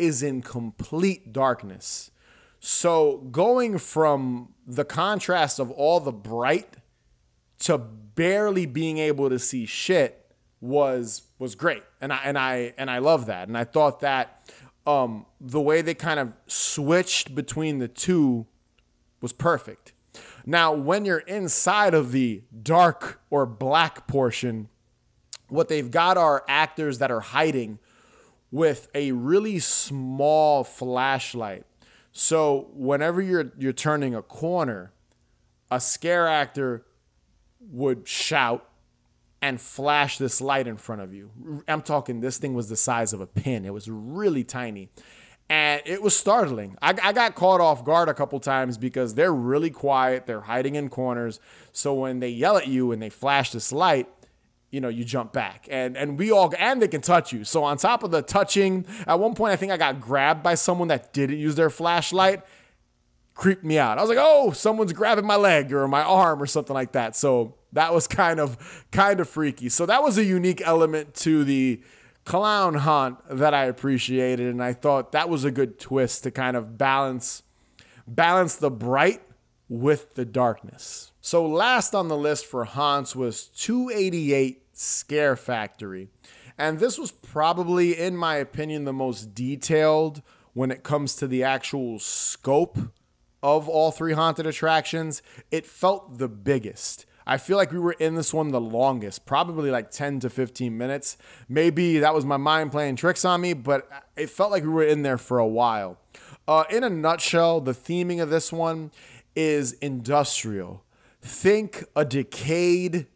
is 0.00 0.22
in 0.22 0.42
complete 0.42 1.32
darkness. 1.32 2.10
So 2.58 3.18
going 3.30 3.78
from 3.78 4.54
the 4.66 4.84
contrast 4.84 5.58
of 5.58 5.70
all 5.70 6.00
the 6.00 6.12
bright 6.12 6.74
to 7.60 7.78
barely 7.78 8.66
being 8.66 8.98
able 8.98 9.30
to 9.30 9.38
see 9.38 9.66
shit 9.66 10.34
was 10.60 11.22
was 11.38 11.54
great. 11.54 11.82
And 12.00 12.12
I 12.12 12.20
and 12.24 12.38
I 12.38 12.74
and 12.76 12.90
I 12.90 12.98
love 12.98 13.26
that. 13.26 13.48
And 13.48 13.56
I 13.56 13.64
thought 13.64 14.00
that 14.00 14.40
um, 14.86 15.26
the 15.40 15.60
way 15.60 15.82
they 15.82 15.94
kind 15.94 16.20
of 16.20 16.36
switched 16.46 17.34
between 17.34 17.78
the 17.78 17.88
two 17.88 18.46
was 19.20 19.32
perfect. 19.32 19.92
Now, 20.46 20.72
when 20.72 21.04
you're 21.04 21.18
inside 21.18 21.94
of 21.94 22.12
the 22.12 22.42
dark 22.62 23.20
or 23.30 23.46
black 23.46 24.06
portion, 24.06 24.68
what 25.48 25.68
they've 25.68 25.90
got 25.90 26.16
are 26.16 26.44
actors 26.48 26.98
that 26.98 27.10
are 27.10 27.20
hiding 27.20 27.78
with 28.50 28.88
a 28.94 29.12
really 29.12 29.58
small 29.58 30.64
flashlight. 30.64 31.64
So 32.12 32.68
whenever 32.72 33.22
you're 33.22 33.52
you're 33.58 33.72
turning 33.72 34.14
a 34.14 34.22
corner, 34.22 34.92
a 35.70 35.80
scare 35.80 36.26
actor 36.26 36.84
would 37.60 38.08
shout 38.08 38.66
and 39.42 39.60
flash 39.60 40.18
this 40.18 40.40
light 40.40 40.66
in 40.66 40.76
front 40.76 41.00
of 41.02 41.14
you. 41.14 41.30
I'm 41.66 41.82
talking 41.82 42.20
this 42.20 42.38
thing 42.38 42.54
was 42.54 42.68
the 42.68 42.76
size 42.76 43.12
of 43.12 43.20
a 43.20 43.26
pin. 43.26 43.64
It 43.64 43.72
was 43.72 43.88
really 43.88 44.44
tiny. 44.44 44.90
And 45.48 45.82
it 45.84 46.00
was 46.00 46.16
startling. 46.16 46.76
I, 46.80 46.94
I 47.02 47.12
got 47.12 47.34
caught 47.34 47.60
off 47.60 47.84
guard 47.84 48.08
a 48.08 48.14
couple 48.14 48.38
times 48.38 48.78
because 48.78 49.14
they're 49.14 49.34
really 49.34 49.70
quiet. 49.70 50.26
They're 50.26 50.42
hiding 50.42 50.76
in 50.76 50.88
corners. 50.88 51.40
So 51.72 51.92
when 51.94 52.20
they 52.20 52.28
yell 52.28 52.56
at 52.56 52.68
you 52.68 52.92
and 52.92 53.02
they 53.02 53.08
flash 53.08 53.50
this 53.50 53.72
light, 53.72 54.08
you 54.70 54.80
know, 54.80 54.88
you 54.88 55.04
jump 55.04 55.32
back. 55.32 55.66
And 55.70 55.96
and 55.96 56.18
we 56.18 56.30
all 56.30 56.52
and 56.58 56.80
they 56.80 56.88
can 56.88 57.00
touch 57.00 57.32
you. 57.32 57.44
So 57.44 57.64
on 57.64 57.76
top 57.76 58.02
of 58.02 58.10
the 58.10 58.22
touching, 58.22 58.86
at 59.06 59.18
one 59.18 59.34
point 59.34 59.52
I 59.52 59.56
think 59.56 59.72
I 59.72 59.76
got 59.76 60.00
grabbed 60.00 60.42
by 60.42 60.54
someone 60.54 60.88
that 60.88 61.12
didn't 61.12 61.38
use 61.38 61.56
their 61.56 61.70
flashlight. 61.70 62.42
Creeped 63.34 63.64
me 63.64 63.78
out. 63.78 63.98
I 63.98 64.02
was 64.02 64.10
like, 64.10 64.18
oh, 64.20 64.50
someone's 64.52 64.92
grabbing 64.92 65.26
my 65.26 65.36
leg 65.36 65.72
or 65.72 65.88
my 65.88 66.02
arm 66.02 66.42
or 66.42 66.46
something 66.46 66.74
like 66.74 66.92
that. 66.92 67.16
So 67.16 67.56
that 67.72 67.94
was 67.94 68.06
kind 68.08 68.38
of 68.38 68.86
kind 68.90 69.20
of 69.20 69.28
freaky. 69.28 69.68
So 69.68 69.86
that 69.86 70.02
was 70.02 70.18
a 70.18 70.24
unique 70.24 70.62
element 70.64 71.14
to 71.16 71.44
the 71.44 71.82
clown 72.24 72.74
hunt 72.74 73.18
that 73.28 73.54
I 73.54 73.64
appreciated, 73.64 74.48
and 74.48 74.62
I 74.62 74.72
thought 74.72 75.12
that 75.12 75.28
was 75.28 75.44
a 75.44 75.50
good 75.50 75.78
twist 75.78 76.22
to 76.24 76.30
kind 76.30 76.56
of 76.56 76.76
balance 76.78 77.42
balance 78.06 78.56
the 78.56 78.70
bright 78.70 79.22
with 79.68 80.14
the 80.14 80.24
darkness. 80.24 81.12
So 81.22 81.46
last 81.46 81.94
on 81.94 82.08
the 82.08 82.16
list 82.16 82.46
for 82.46 82.64
haunts 82.64 83.14
was 83.14 83.46
288 83.48 84.62
Scare 84.72 85.36
Factory. 85.36 86.08
And 86.56 86.78
this 86.78 86.98
was 86.98 87.10
probably, 87.12 87.98
in 87.98 88.16
my 88.16 88.36
opinion, 88.36 88.84
the 88.84 88.92
most 88.92 89.34
detailed 89.34 90.22
when 90.54 90.70
it 90.70 90.82
comes 90.82 91.14
to 91.16 91.26
the 91.26 91.44
actual 91.44 91.98
scope 91.98 92.78
of 93.42 93.68
all 93.68 93.90
three 93.90 94.14
haunted 94.14 94.46
attractions. 94.46 95.22
It 95.50 95.66
felt 95.66 96.18
the 96.18 96.28
biggest. 96.28 97.04
I 97.26 97.36
feel 97.36 97.58
like 97.58 97.70
we 97.70 97.78
were 97.78 97.92
in 97.92 98.14
this 98.14 98.32
one 98.32 98.50
the 98.50 98.60
longest, 98.60 99.26
probably 99.26 99.70
like 99.70 99.90
10 99.90 100.20
to 100.20 100.30
15 100.30 100.76
minutes. 100.76 101.18
Maybe 101.48 101.98
that 101.98 102.14
was 102.14 102.24
my 102.24 102.38
mind 102.38 102.72
playing 102.72 102.96
tricks 102.96 103.24
on 103.26 103.42
me, 103.42 103.52
but 103.52 103.88
it 104.16 104.30
felt 104.30 104.50
like 104.50 104.62
we 104.62 104.70
were 104.70 104.82
in 104.82 105.02
there 105.02 105.18
for 105.18 105.38
a 105.38 105.46
while. 105.46 105.98
Uh, 106.48 106.64
in 106.70 106.82
a 106.82 106.90
nutshell, 106.90 107.60
the 107.60 107.72
theming 107.74 108.22
of 108.22 108.30
this 108.30 108.50
one 108.50 108.90
is 109.36 109.74
industrial. 109.74 110.82
Think 111.22 111.84
a 111.94 112.04
decayed 112.04 113.06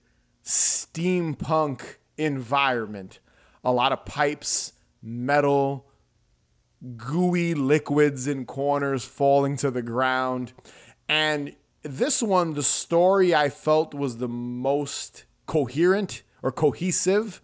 steampunk 0.44 1.96
environment. 2.16 3.18
A 3.64 3.72
lot 3.72 3.92
of 3.92 4.04
pipes, 4.04 4.72
metal, 5.02 5.86
gooey 6.96 7.54
liquids 7.54 8.26
in 8.26 8.44
corners 8.44 9.04
falling 9.04 9.56
to 9.56 9.70
the 9.70 9.82
ground. 9.82 10.52
And 11.08 11.54
this 11.82 12.22
one, 12.22 12.54
the 12.54 12.62
story 12.62 13.34
I 13.34 13.48
felt 13.48 13.94
was 13.94 14.18
the 14.18 14.28
most 14.28 15.24
coherent 15.46 16.22
or 16.42 16.52
cohesive 16.52 17.40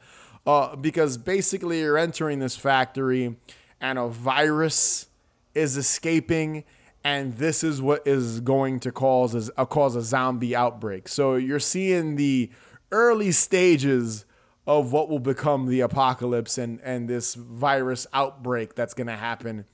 uh, 0.47 0.77
because 0.77 1.17
basically 1.17 1.81
you're 1.81 1.99
entering 1.99 2.39
this 2.39 2.57
factory 2.57 3.37
and 3.81 3.99
a 3.99 4.09
virus 4.09 5.07
is 5.55 5.77
escaping 5.77 6.65
and 7.03 7.37
this 7.37 7.65
is 7.65 7.81
what 7.81 8.07
is 8.07 8.41
going 8.41 8.81
to 8.81 8.93
cause 8.93 9.49
a, 9.49 9.61
uh, 9.61 9.65
cause 9.65 9.97
a 9.97 10.03
zombie 10.03 10.55
outbreak. 10.55 11.09
So 11.09 11.37
you're 11.37 11.61
seeing 11.61 12.17
the 12.17 12.51
early 12.93 13.33
stages 13.33 14.25
of 14.67 14.93
what 14.93 15.09
will 15.09 15.21
become 15.21 15.67
the 15.67 15.81
apocalypse 15.81 16.59
and, 16.59 16.81
and 16.83 17.09
this 17.09 17.35
virus 17.35 18.07
outbreak 18.13 18.75
that's 18.75 18.95
going 18.95 19.07
to 19.07 19.17
happen 19.17 19.65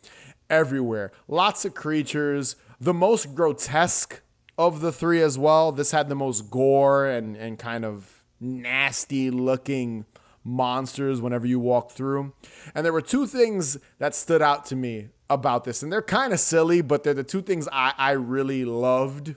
everywhere. 0.48 1.12
Lots 1.28 1.64
of 1.64 1.74
creatures. 1.74 2.56
The 2.80 2.94
most 2.94 3.34
grotesque 3.34 4.22
of 4.56 4.80
the 4.80 4.92
three 4.92 5.20
as 5.20 5.38
well. 5.38 5.72
This 5.72 5.90
had 5.90 6.08
the 6.08 6.14
most 6.14 6.50
gore 6.50 7.06
and, 7.06 7.36
and 7.36 7.58
kind 7.58 7.84
of 7.84 8.24
nasty 8.38 9.30
looking 9.30 10.06
monsters 10.44 11.20
whenever 11.20 11.46
you 11.46 11.58
walk 11.58 11.90
through. 11.90 12.32
And 12.74 12.86
there 12.86 12.92
were 12.92 13.02
two 13.02 13.26
things 13.26 13.78
that 13.98 14.14
stood 14.14 14.40
out 14.40 14.64
to 14.66 14.76
me 14.76 15.08
about 15.28 15.64
this. 15.64 15.82
And 15.82 15.92
they're 15.92 16.02
kind 16.02 16.32
of 16.32 16.40
silly, 16.40 16.80
but 16.80 17.02
they're 17.02 17.14
the 17.14 17.24
two 17.24 17.42
things 17.42 17.68
I, 17.72 17.92
I 17.96 18.12
really 18.12 18.64
loved. 18.64 19.34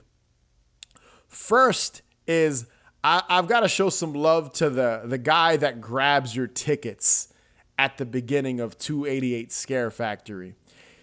First 1.28 2.02
is 2.26 2.66
I, 3.02 3.22
I've 3.28 3.48
got 3.48 3.60
to 3.60 3.68
show 3.68 3.90
some 3.90 4.12
love 4.12 4.52
to 4.54 4.70
the, 4.70 5.02
the 5.04 5.18
guy 5.18 5.56
that 5.56 5.80
grabs 5.80 6.36
your 6.36 6.46
tickets 6.46 7.32
at 7.78 7.98
the 7.98 8.04
beginning 8.04 8.60
of 8.60 8.78
288 8.78 9.52
Scare 9.52 9.90
Factory. 9.90 10.54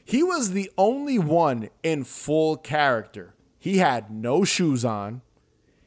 He 0.06 0.24
was 0.24 0.52
the 0.52 0.72
only 0.78 1.20
one 1.20 1.70
in 1.84 2.04
full 2.04 2.56
character. 2.56 3.34
He 3.60 3.80
had 3.80 4.12
no 4.12 4.44
shoes 4.44 4.86
on. 4.86 5.22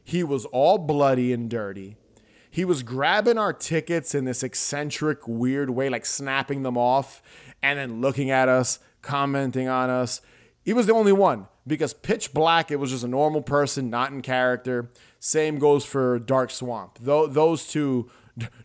He 0.04 0.22
was 0.22 0.44
all 0.46 0.76
bloody 0.76 1.32
and 1.32 1.48
dirty. 1.48 1.96
He 2.50 2.64
was 2.64 2.82
grabbing 2.82 3.38
our 3.38 3.52
tickets 3.52 4.14
in 4.14 4.24
this 4.24 4.42
eccentric, 4.42 5.28
weird 5.28 5.70
way, 5.70 5.88
like 5.88 6.04
snapping 6.04 6.64
them 6.64 6.76
off 6.76 7.22
and 7.62 7.78
then 7.78 8.00
looking 8.00 8.30
at 8.30 8.48
us, 8.48 8.80
commenting 9.02 9.68
on 9.68 9.90
us. 9.90 10.20
He 10.62 10.72
was 10.72 10.86
the 10.86 10.94
only 10.94 11.12
one 11.12 11.48
because 11.66 11.94
pitch 11.94 12.32
black, 12.32 12.70
it 12.70 12.76
was 12.76 12.90
just 12.90 13.04
a 13.04 13.08
normal 13.08 13.42
person, 13.42 13.90
not 13.90 14.12
in 14.12 14.22
character. 14.22 14.90
Same 15.18 15.58
goes 15.58 15.84
for 15.84 16.18
Dark 16.18 16.50
Swamp. 16.50 16.98
Though 17.00 17.26
those 17.26 17.66
two 17.66 18.10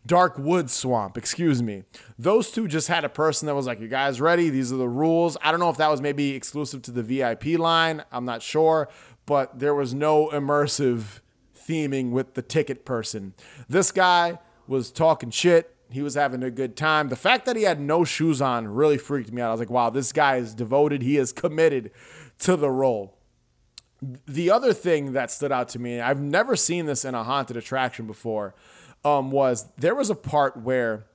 Dark 0.06 0.38
Wood 0.38 0.70
Swamp, 0.70 1.18
excuse 1.18 1.62
me. 1.62 1.84
Those 2.18 2.52
two 2.52 2.68
just 2.68 2.88
had 2.88 3.04
a 3.04 3.10
person 3.10 3.46
that 3.48 3.56
was 3.56 3.66
like, 3.68 3.80
You 3.80 3.88
guys 3.88 4.22
ready? 4.22 4.50
These 4.50 4.72
are 4.72 4.78
the 4.78 4.88
rules. 4.88 5.38
I 5.42 5.52
don't 5.52 5.60
know 5.60 5.70
if 5.70 5.78
that 5.78 5.90
was 5.90 6.02
maybe 6.02 6.32
exclusive 6.32 6.82
to 6.84 6.92
the 6.92 7.04
VIP 7.04 7.60
line. 7.60 8.04
I'm 8.12 8.26
not 8.26 8.42
sure. 8.42 8.90
But 9.26 9.60
there 9.60 9.74
was 9.74 9.94
no 9.94 10.30
immersive 10.30 11.20
theming 11.58 12.12
with 12.12 12.36
the 12.36 12.42
ticket 12.42 12.86
person. 12.86 13.34
This 13.68 13.92
guy 13.92 14.40
was 14.68 14.92
talking 14.92 15.32
shit. 15.32 15.75
He 15.96 16.02
was 16.02 16.16
having 16.16 16.44
a 16.44 16.52
good 16.52 16.76
time. 16.76 17.08
The 17.08 17.16
fact 17.16 17.46
that 17.46 17.56
he 17.56 17.64
had 17.64 17.80
no 17.80 18.04
shoes 18.04 18.42
on 18.42 18.68
really 18.68 18.98
freaked 18.98 19.32
me 19.32 19.42
out. 19.42 19.48
I 19.48 19.52
was 19.52 19.62
like, 19.62 19.70
wow, 19.70 19.90
this 19.90 20.12
guy 20.12 20.36
is 20.36 20.54
devoted. 20.54 21.02
He 21.02 21.16
is 21.16 21.32
committed 21.32 21.90
to 22.40 22.58
the 22.58 22.70
role. 22.70 23.18
The 24.02 24.52
other 24.52 24.74
thing 24.74 25.14
that 25.14 25.32
stood 25.32 25.54
out 25.54 25.70
to 25.70 25.80
me, 25.80 26.02
I've 26.02 26.20
never 26.20 26.58
seen 26.58 26.86
this 26.86 27.06
in 27.06 27.16
a 27.16 27.24
haunted 27.24 27.56
attraction 27.56 28.08
before, 28.08 28.54
um, 29.06 29.32
was 29.32 29.68
there 29.78 29.96
was 29.96 30.10
a 30.10 30.16
part 30.16 30.58
where 30.58 31.06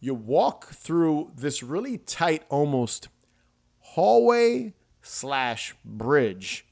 you 0.00 0.14
walk 0.14 0.68
through 0.68 1.32
this 1.36 1.62
really 1.62 1.98
tight, 1.98 2.44
almost 2.48 3.08
hallway 3.80 4.72
slash 5.02 5.74
bridge, 5.84 6.64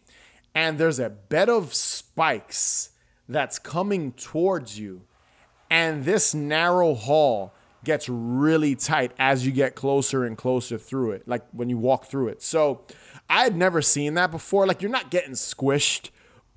and 0.55 0.79
there's 0.79 0.99
a 0.99 1.11
bed 1.11 1.51
of 1.51 1.75
spikes 1.75 2.91
that's 3.29 3.59
coming 3.59 4.13
towards 4.13 4.79
you. 4.79 5.03
And 5.71 6.05
this 6.05 6.35
narrow 6.35 6.95
hall 6.95 7.55
gets 7.85 8.09
really 8.09 8.75
tight 8.75 9.13
as 9.19 9.47
you 9.47 9.53
get 9.53 9.75
closer 9.75 10.25
and 10.25 10.37
closer 10.37 10.77
through 10.77 11.13
it, 11.13 11.27
like 11.27 11.47
when 11.53 11.71
you 11.71 11.79
walk 11.79 12.07
through 12.07 12.29
it. 12.29 12.43
So 12.43 12.85
I 13.29 13.45
had 13.45 13.57
never 13.57 13.81
seen 13.81 14.15
that 14.15 14.31
before. 14.31 14.67
Like 14.67 14.83
you're 14.83 14.91
not 14.91 15.11
getting 15.11 15.33
squished 15.33 16.11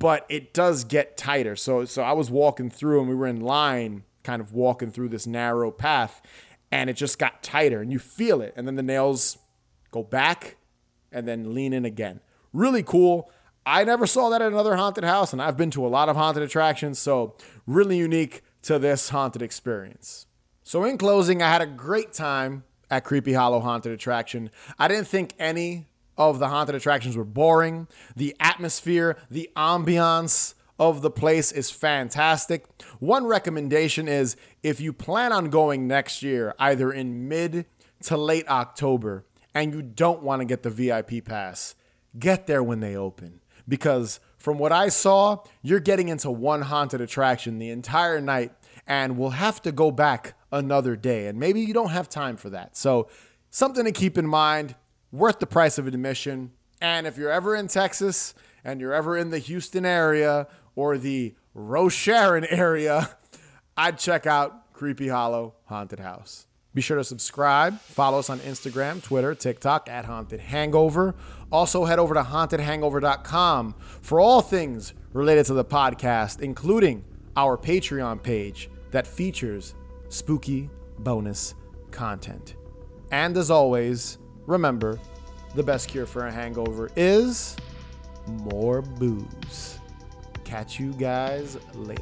but 0.03 0.25
it 0.27 0.53
does 0.53 0.83
get 0.83 1.15
tighter. 1.15 1.55
So 1.55 1.85
so 1.85 2.03
I 2.03 2.11
was 2.11 2.29
walking 2.29 2.69
through 2.69 2.99
and 2.99 3.09
we 3.09 3.15
were 3.15 3.25
in 3.25 3.39
line, 3.39 4.03
kind 4.23 4.41
of 4.41 4.51
walking 4.51 4.91
through 4.91 5.07
this 5.07 5.25
narrow 5.25 5.71
path, 5.71 6.21
and 6.69 6.89
it 6.89 6.97
just 6.97 7.17
got 7.17 7.41
tighter 7.41 7.81
and 7.81 7.89
you 7.89 7.99
feel 7.99 8.41
it. 8.41 8.53
And 8.57 8.67
then 8.67 8.75
the 8.75 8.83
nails 8.83 9.37
go 9.91 10.03
back 10.03 10.57
and 11.09 11.25
then 11.25 11.53
lean 11.53 11.71
in 11.71 11.85
again. 11.85 12.19
Really 12.51 12.83
cool. 12.83 13.31
I 13.65 13.85
never 13.85 14.05
saw 14.05 14.29
that 14.29 14.41
at 14.41 14.51
another 14.51 14.75
haunted 14.75 15.05
house, 15.05 15.31
and 15.31 15.41
I've 15.41 15.55
been 15.55 15.71
to 15.71 15.85
a 15.85 15.87
lot 15.87 16.09
of 16.09 16.17
haunted 16.17 16.43
attractions, 16.43 16.99
so 16.99 17.37
really 17.65 17.97
unique 17.97 18.41
to 18.63 18.79
this 18.79 19.09
haunted 19.09 19.41
experience. 19.41 20.25
So, 20.63 20.83
in 20.83 20.97
closing, 20.97 21.41
I 21.41 21.49
had 21.49 21.61
a 21.61 21.67
great 21.67 22.13
time 22.13 22.63
at 22.89 23.03
Creepy 23.03 23.33
Hollow 23.33 23.59
Haunted 23.59 23.91
Attraction. 23.91 24.49
I 24.79 24.87
didn't 24.87 25.07
think 25.07 25.33
any 25.37 25.87
of 26.17 26.39
the 26.39 26.47
haunted 26.47 26.75
attractions 26.75 27.17
were 27.17 27.23
boring. 27.23 27.87
The 28.15 28.35
atmosphere, 28.39 29.17
the 29.29 29.49
ambiance 29.55 30.53
of 30.79 31.01
the 31.01 31.11
place 31.11 31.51
is 31.51 31.69
fantastic. 31.69 32.65
One 32.99 33.25
recommendation 33.25 34.07
is 34.07 34.35
if 34.61 34.79
you 34.79 34.93
plan 34.93 35.31
on 35.31 35.49
going 35.49 35.87
next 35.87 36.23
year, 36.23 36.53
either 36.59 36.91
in 36.91 37.27
mid 37.27 37.65
to 38.03 38.17
late 38.17 38.47
October, 38.47 39.25
and 39.53 39.73
you 39.73 39.81
don't 39.81 40.23
want 40.23 40.41
to 40.41 40.45
get 40.45 40.63
the 40.63 40.69
VIP 40.69 41.25
pass, 41.25 41.75
get 42.17 42.47
there 42.47 42.63
when 42.63 42.79
they 42.79 42.95
open. 42.95 43.41
Because 43.67 44.19
from 44.43 44.57
what 44.57 44.73
I 44.73 44.89
saw, 44.89 45.37
you're 45.61 45.79
getting 45.79 46.09
into 46.09 46.29
one 46.29 46.63
haunted 46.63 46.99
attraction 46.99 47.59
the 47.59 47.69
entire 47.69 48.19
night 48.19 48.51
and 48.85 49.17
we'll 49.17 49.29
have 49.29 49.61
to 49.61 49.71
go 49.71 49.89
back 49.89 50.33
another 50.51 50.97
day. 50.97 51.27
And 51.27 51.39
maybe 51.39 51.61
you 51.61 51.73
don't 51.73 51.91
have 51.91 52.09
time 52.09 52.35
for 52.35 52.49
that. 52.49 52.75
So, 52.75 53.07
something 53.51 53.85
to 53.85 53.93
keep 53.93 54.17
in 54.17 54.27
mind 54.27 54.75
worth 55.13 55.39
the 55.39 55.47
price 55.47 55.77
of 55.77 55.87
admission. 55.87 56.51
And 56.81 57.07
if 57.07 57.17
you're 57.17 57.31
ever 57.31 57.55
in 57.55 57.69
Texas 57.69 58.33
and 58.65 58.81
you're 58.81 58.93
ever 58.93 59.15
in 59.15 59.29
the 59.29 59.39
Houston 59.39 59.85
area 59.85 60.47
or 60.75 60.97
the 60.97 61.35
Roche 61.53 62.09
area, 62.09 63.15
I'd 63.77 63.97
check 63.97 64.27
out 64.27 64.73
Creepy 64.73 65.07
Hollow 65.07 65.53
Haunted 65.67 66.01
House. 66.01 66.47
Be 66.73 66.81
sure 66.81 66.97
to 66.97 67.03
subscribe. 67.03 67.79
Follow 67.81 68.19
us 68.19 68.29
on 68.29 68.39
Instagram, 68.39 69.03
Twitter, 69.03 69.35
TikTok 69.35 69.87
at 69.89 70.05
Haunted 70.05 70.39
Hangover. 70.39 71.13
Also, 71.51 71.85
head 71.85 71.99
over 71.99 72.15
to 72.15 72.23
hauntedhangover.com 72.23 73.75
for 74.01 74.19
all 74.19 74.41
things 74.41 74.93
related 75.13 75.45
to 75.45 75.53
the 75.53 75.65
podcast, 75.65 76.41
including 76.41 77.03
our 77.35 77.57
Patreon 77.57 78.23
page 78.23 78.69
that 78.91 79.05
features 79.05 79.75
spooky 80.09 80.69
bonus 80.99 81.53
content. 81.91 82.55
And 83.11 83.37
as 83.37 83.51
always, 83.51 84.17
remember 84.47 84.99
the 85.53 85.63
best 85.63 85.89
cure 85.89 86.07
for 86.07 86.25
a 86.25 86.31
hangover 86.31 86.89
is 86.95 87.55
more 88.27 88.81
booze. 88.81 89.79
Catch 90.43 90.79
you 90.79 90.93
guys 90.93 91.57
later. 91.75 92.01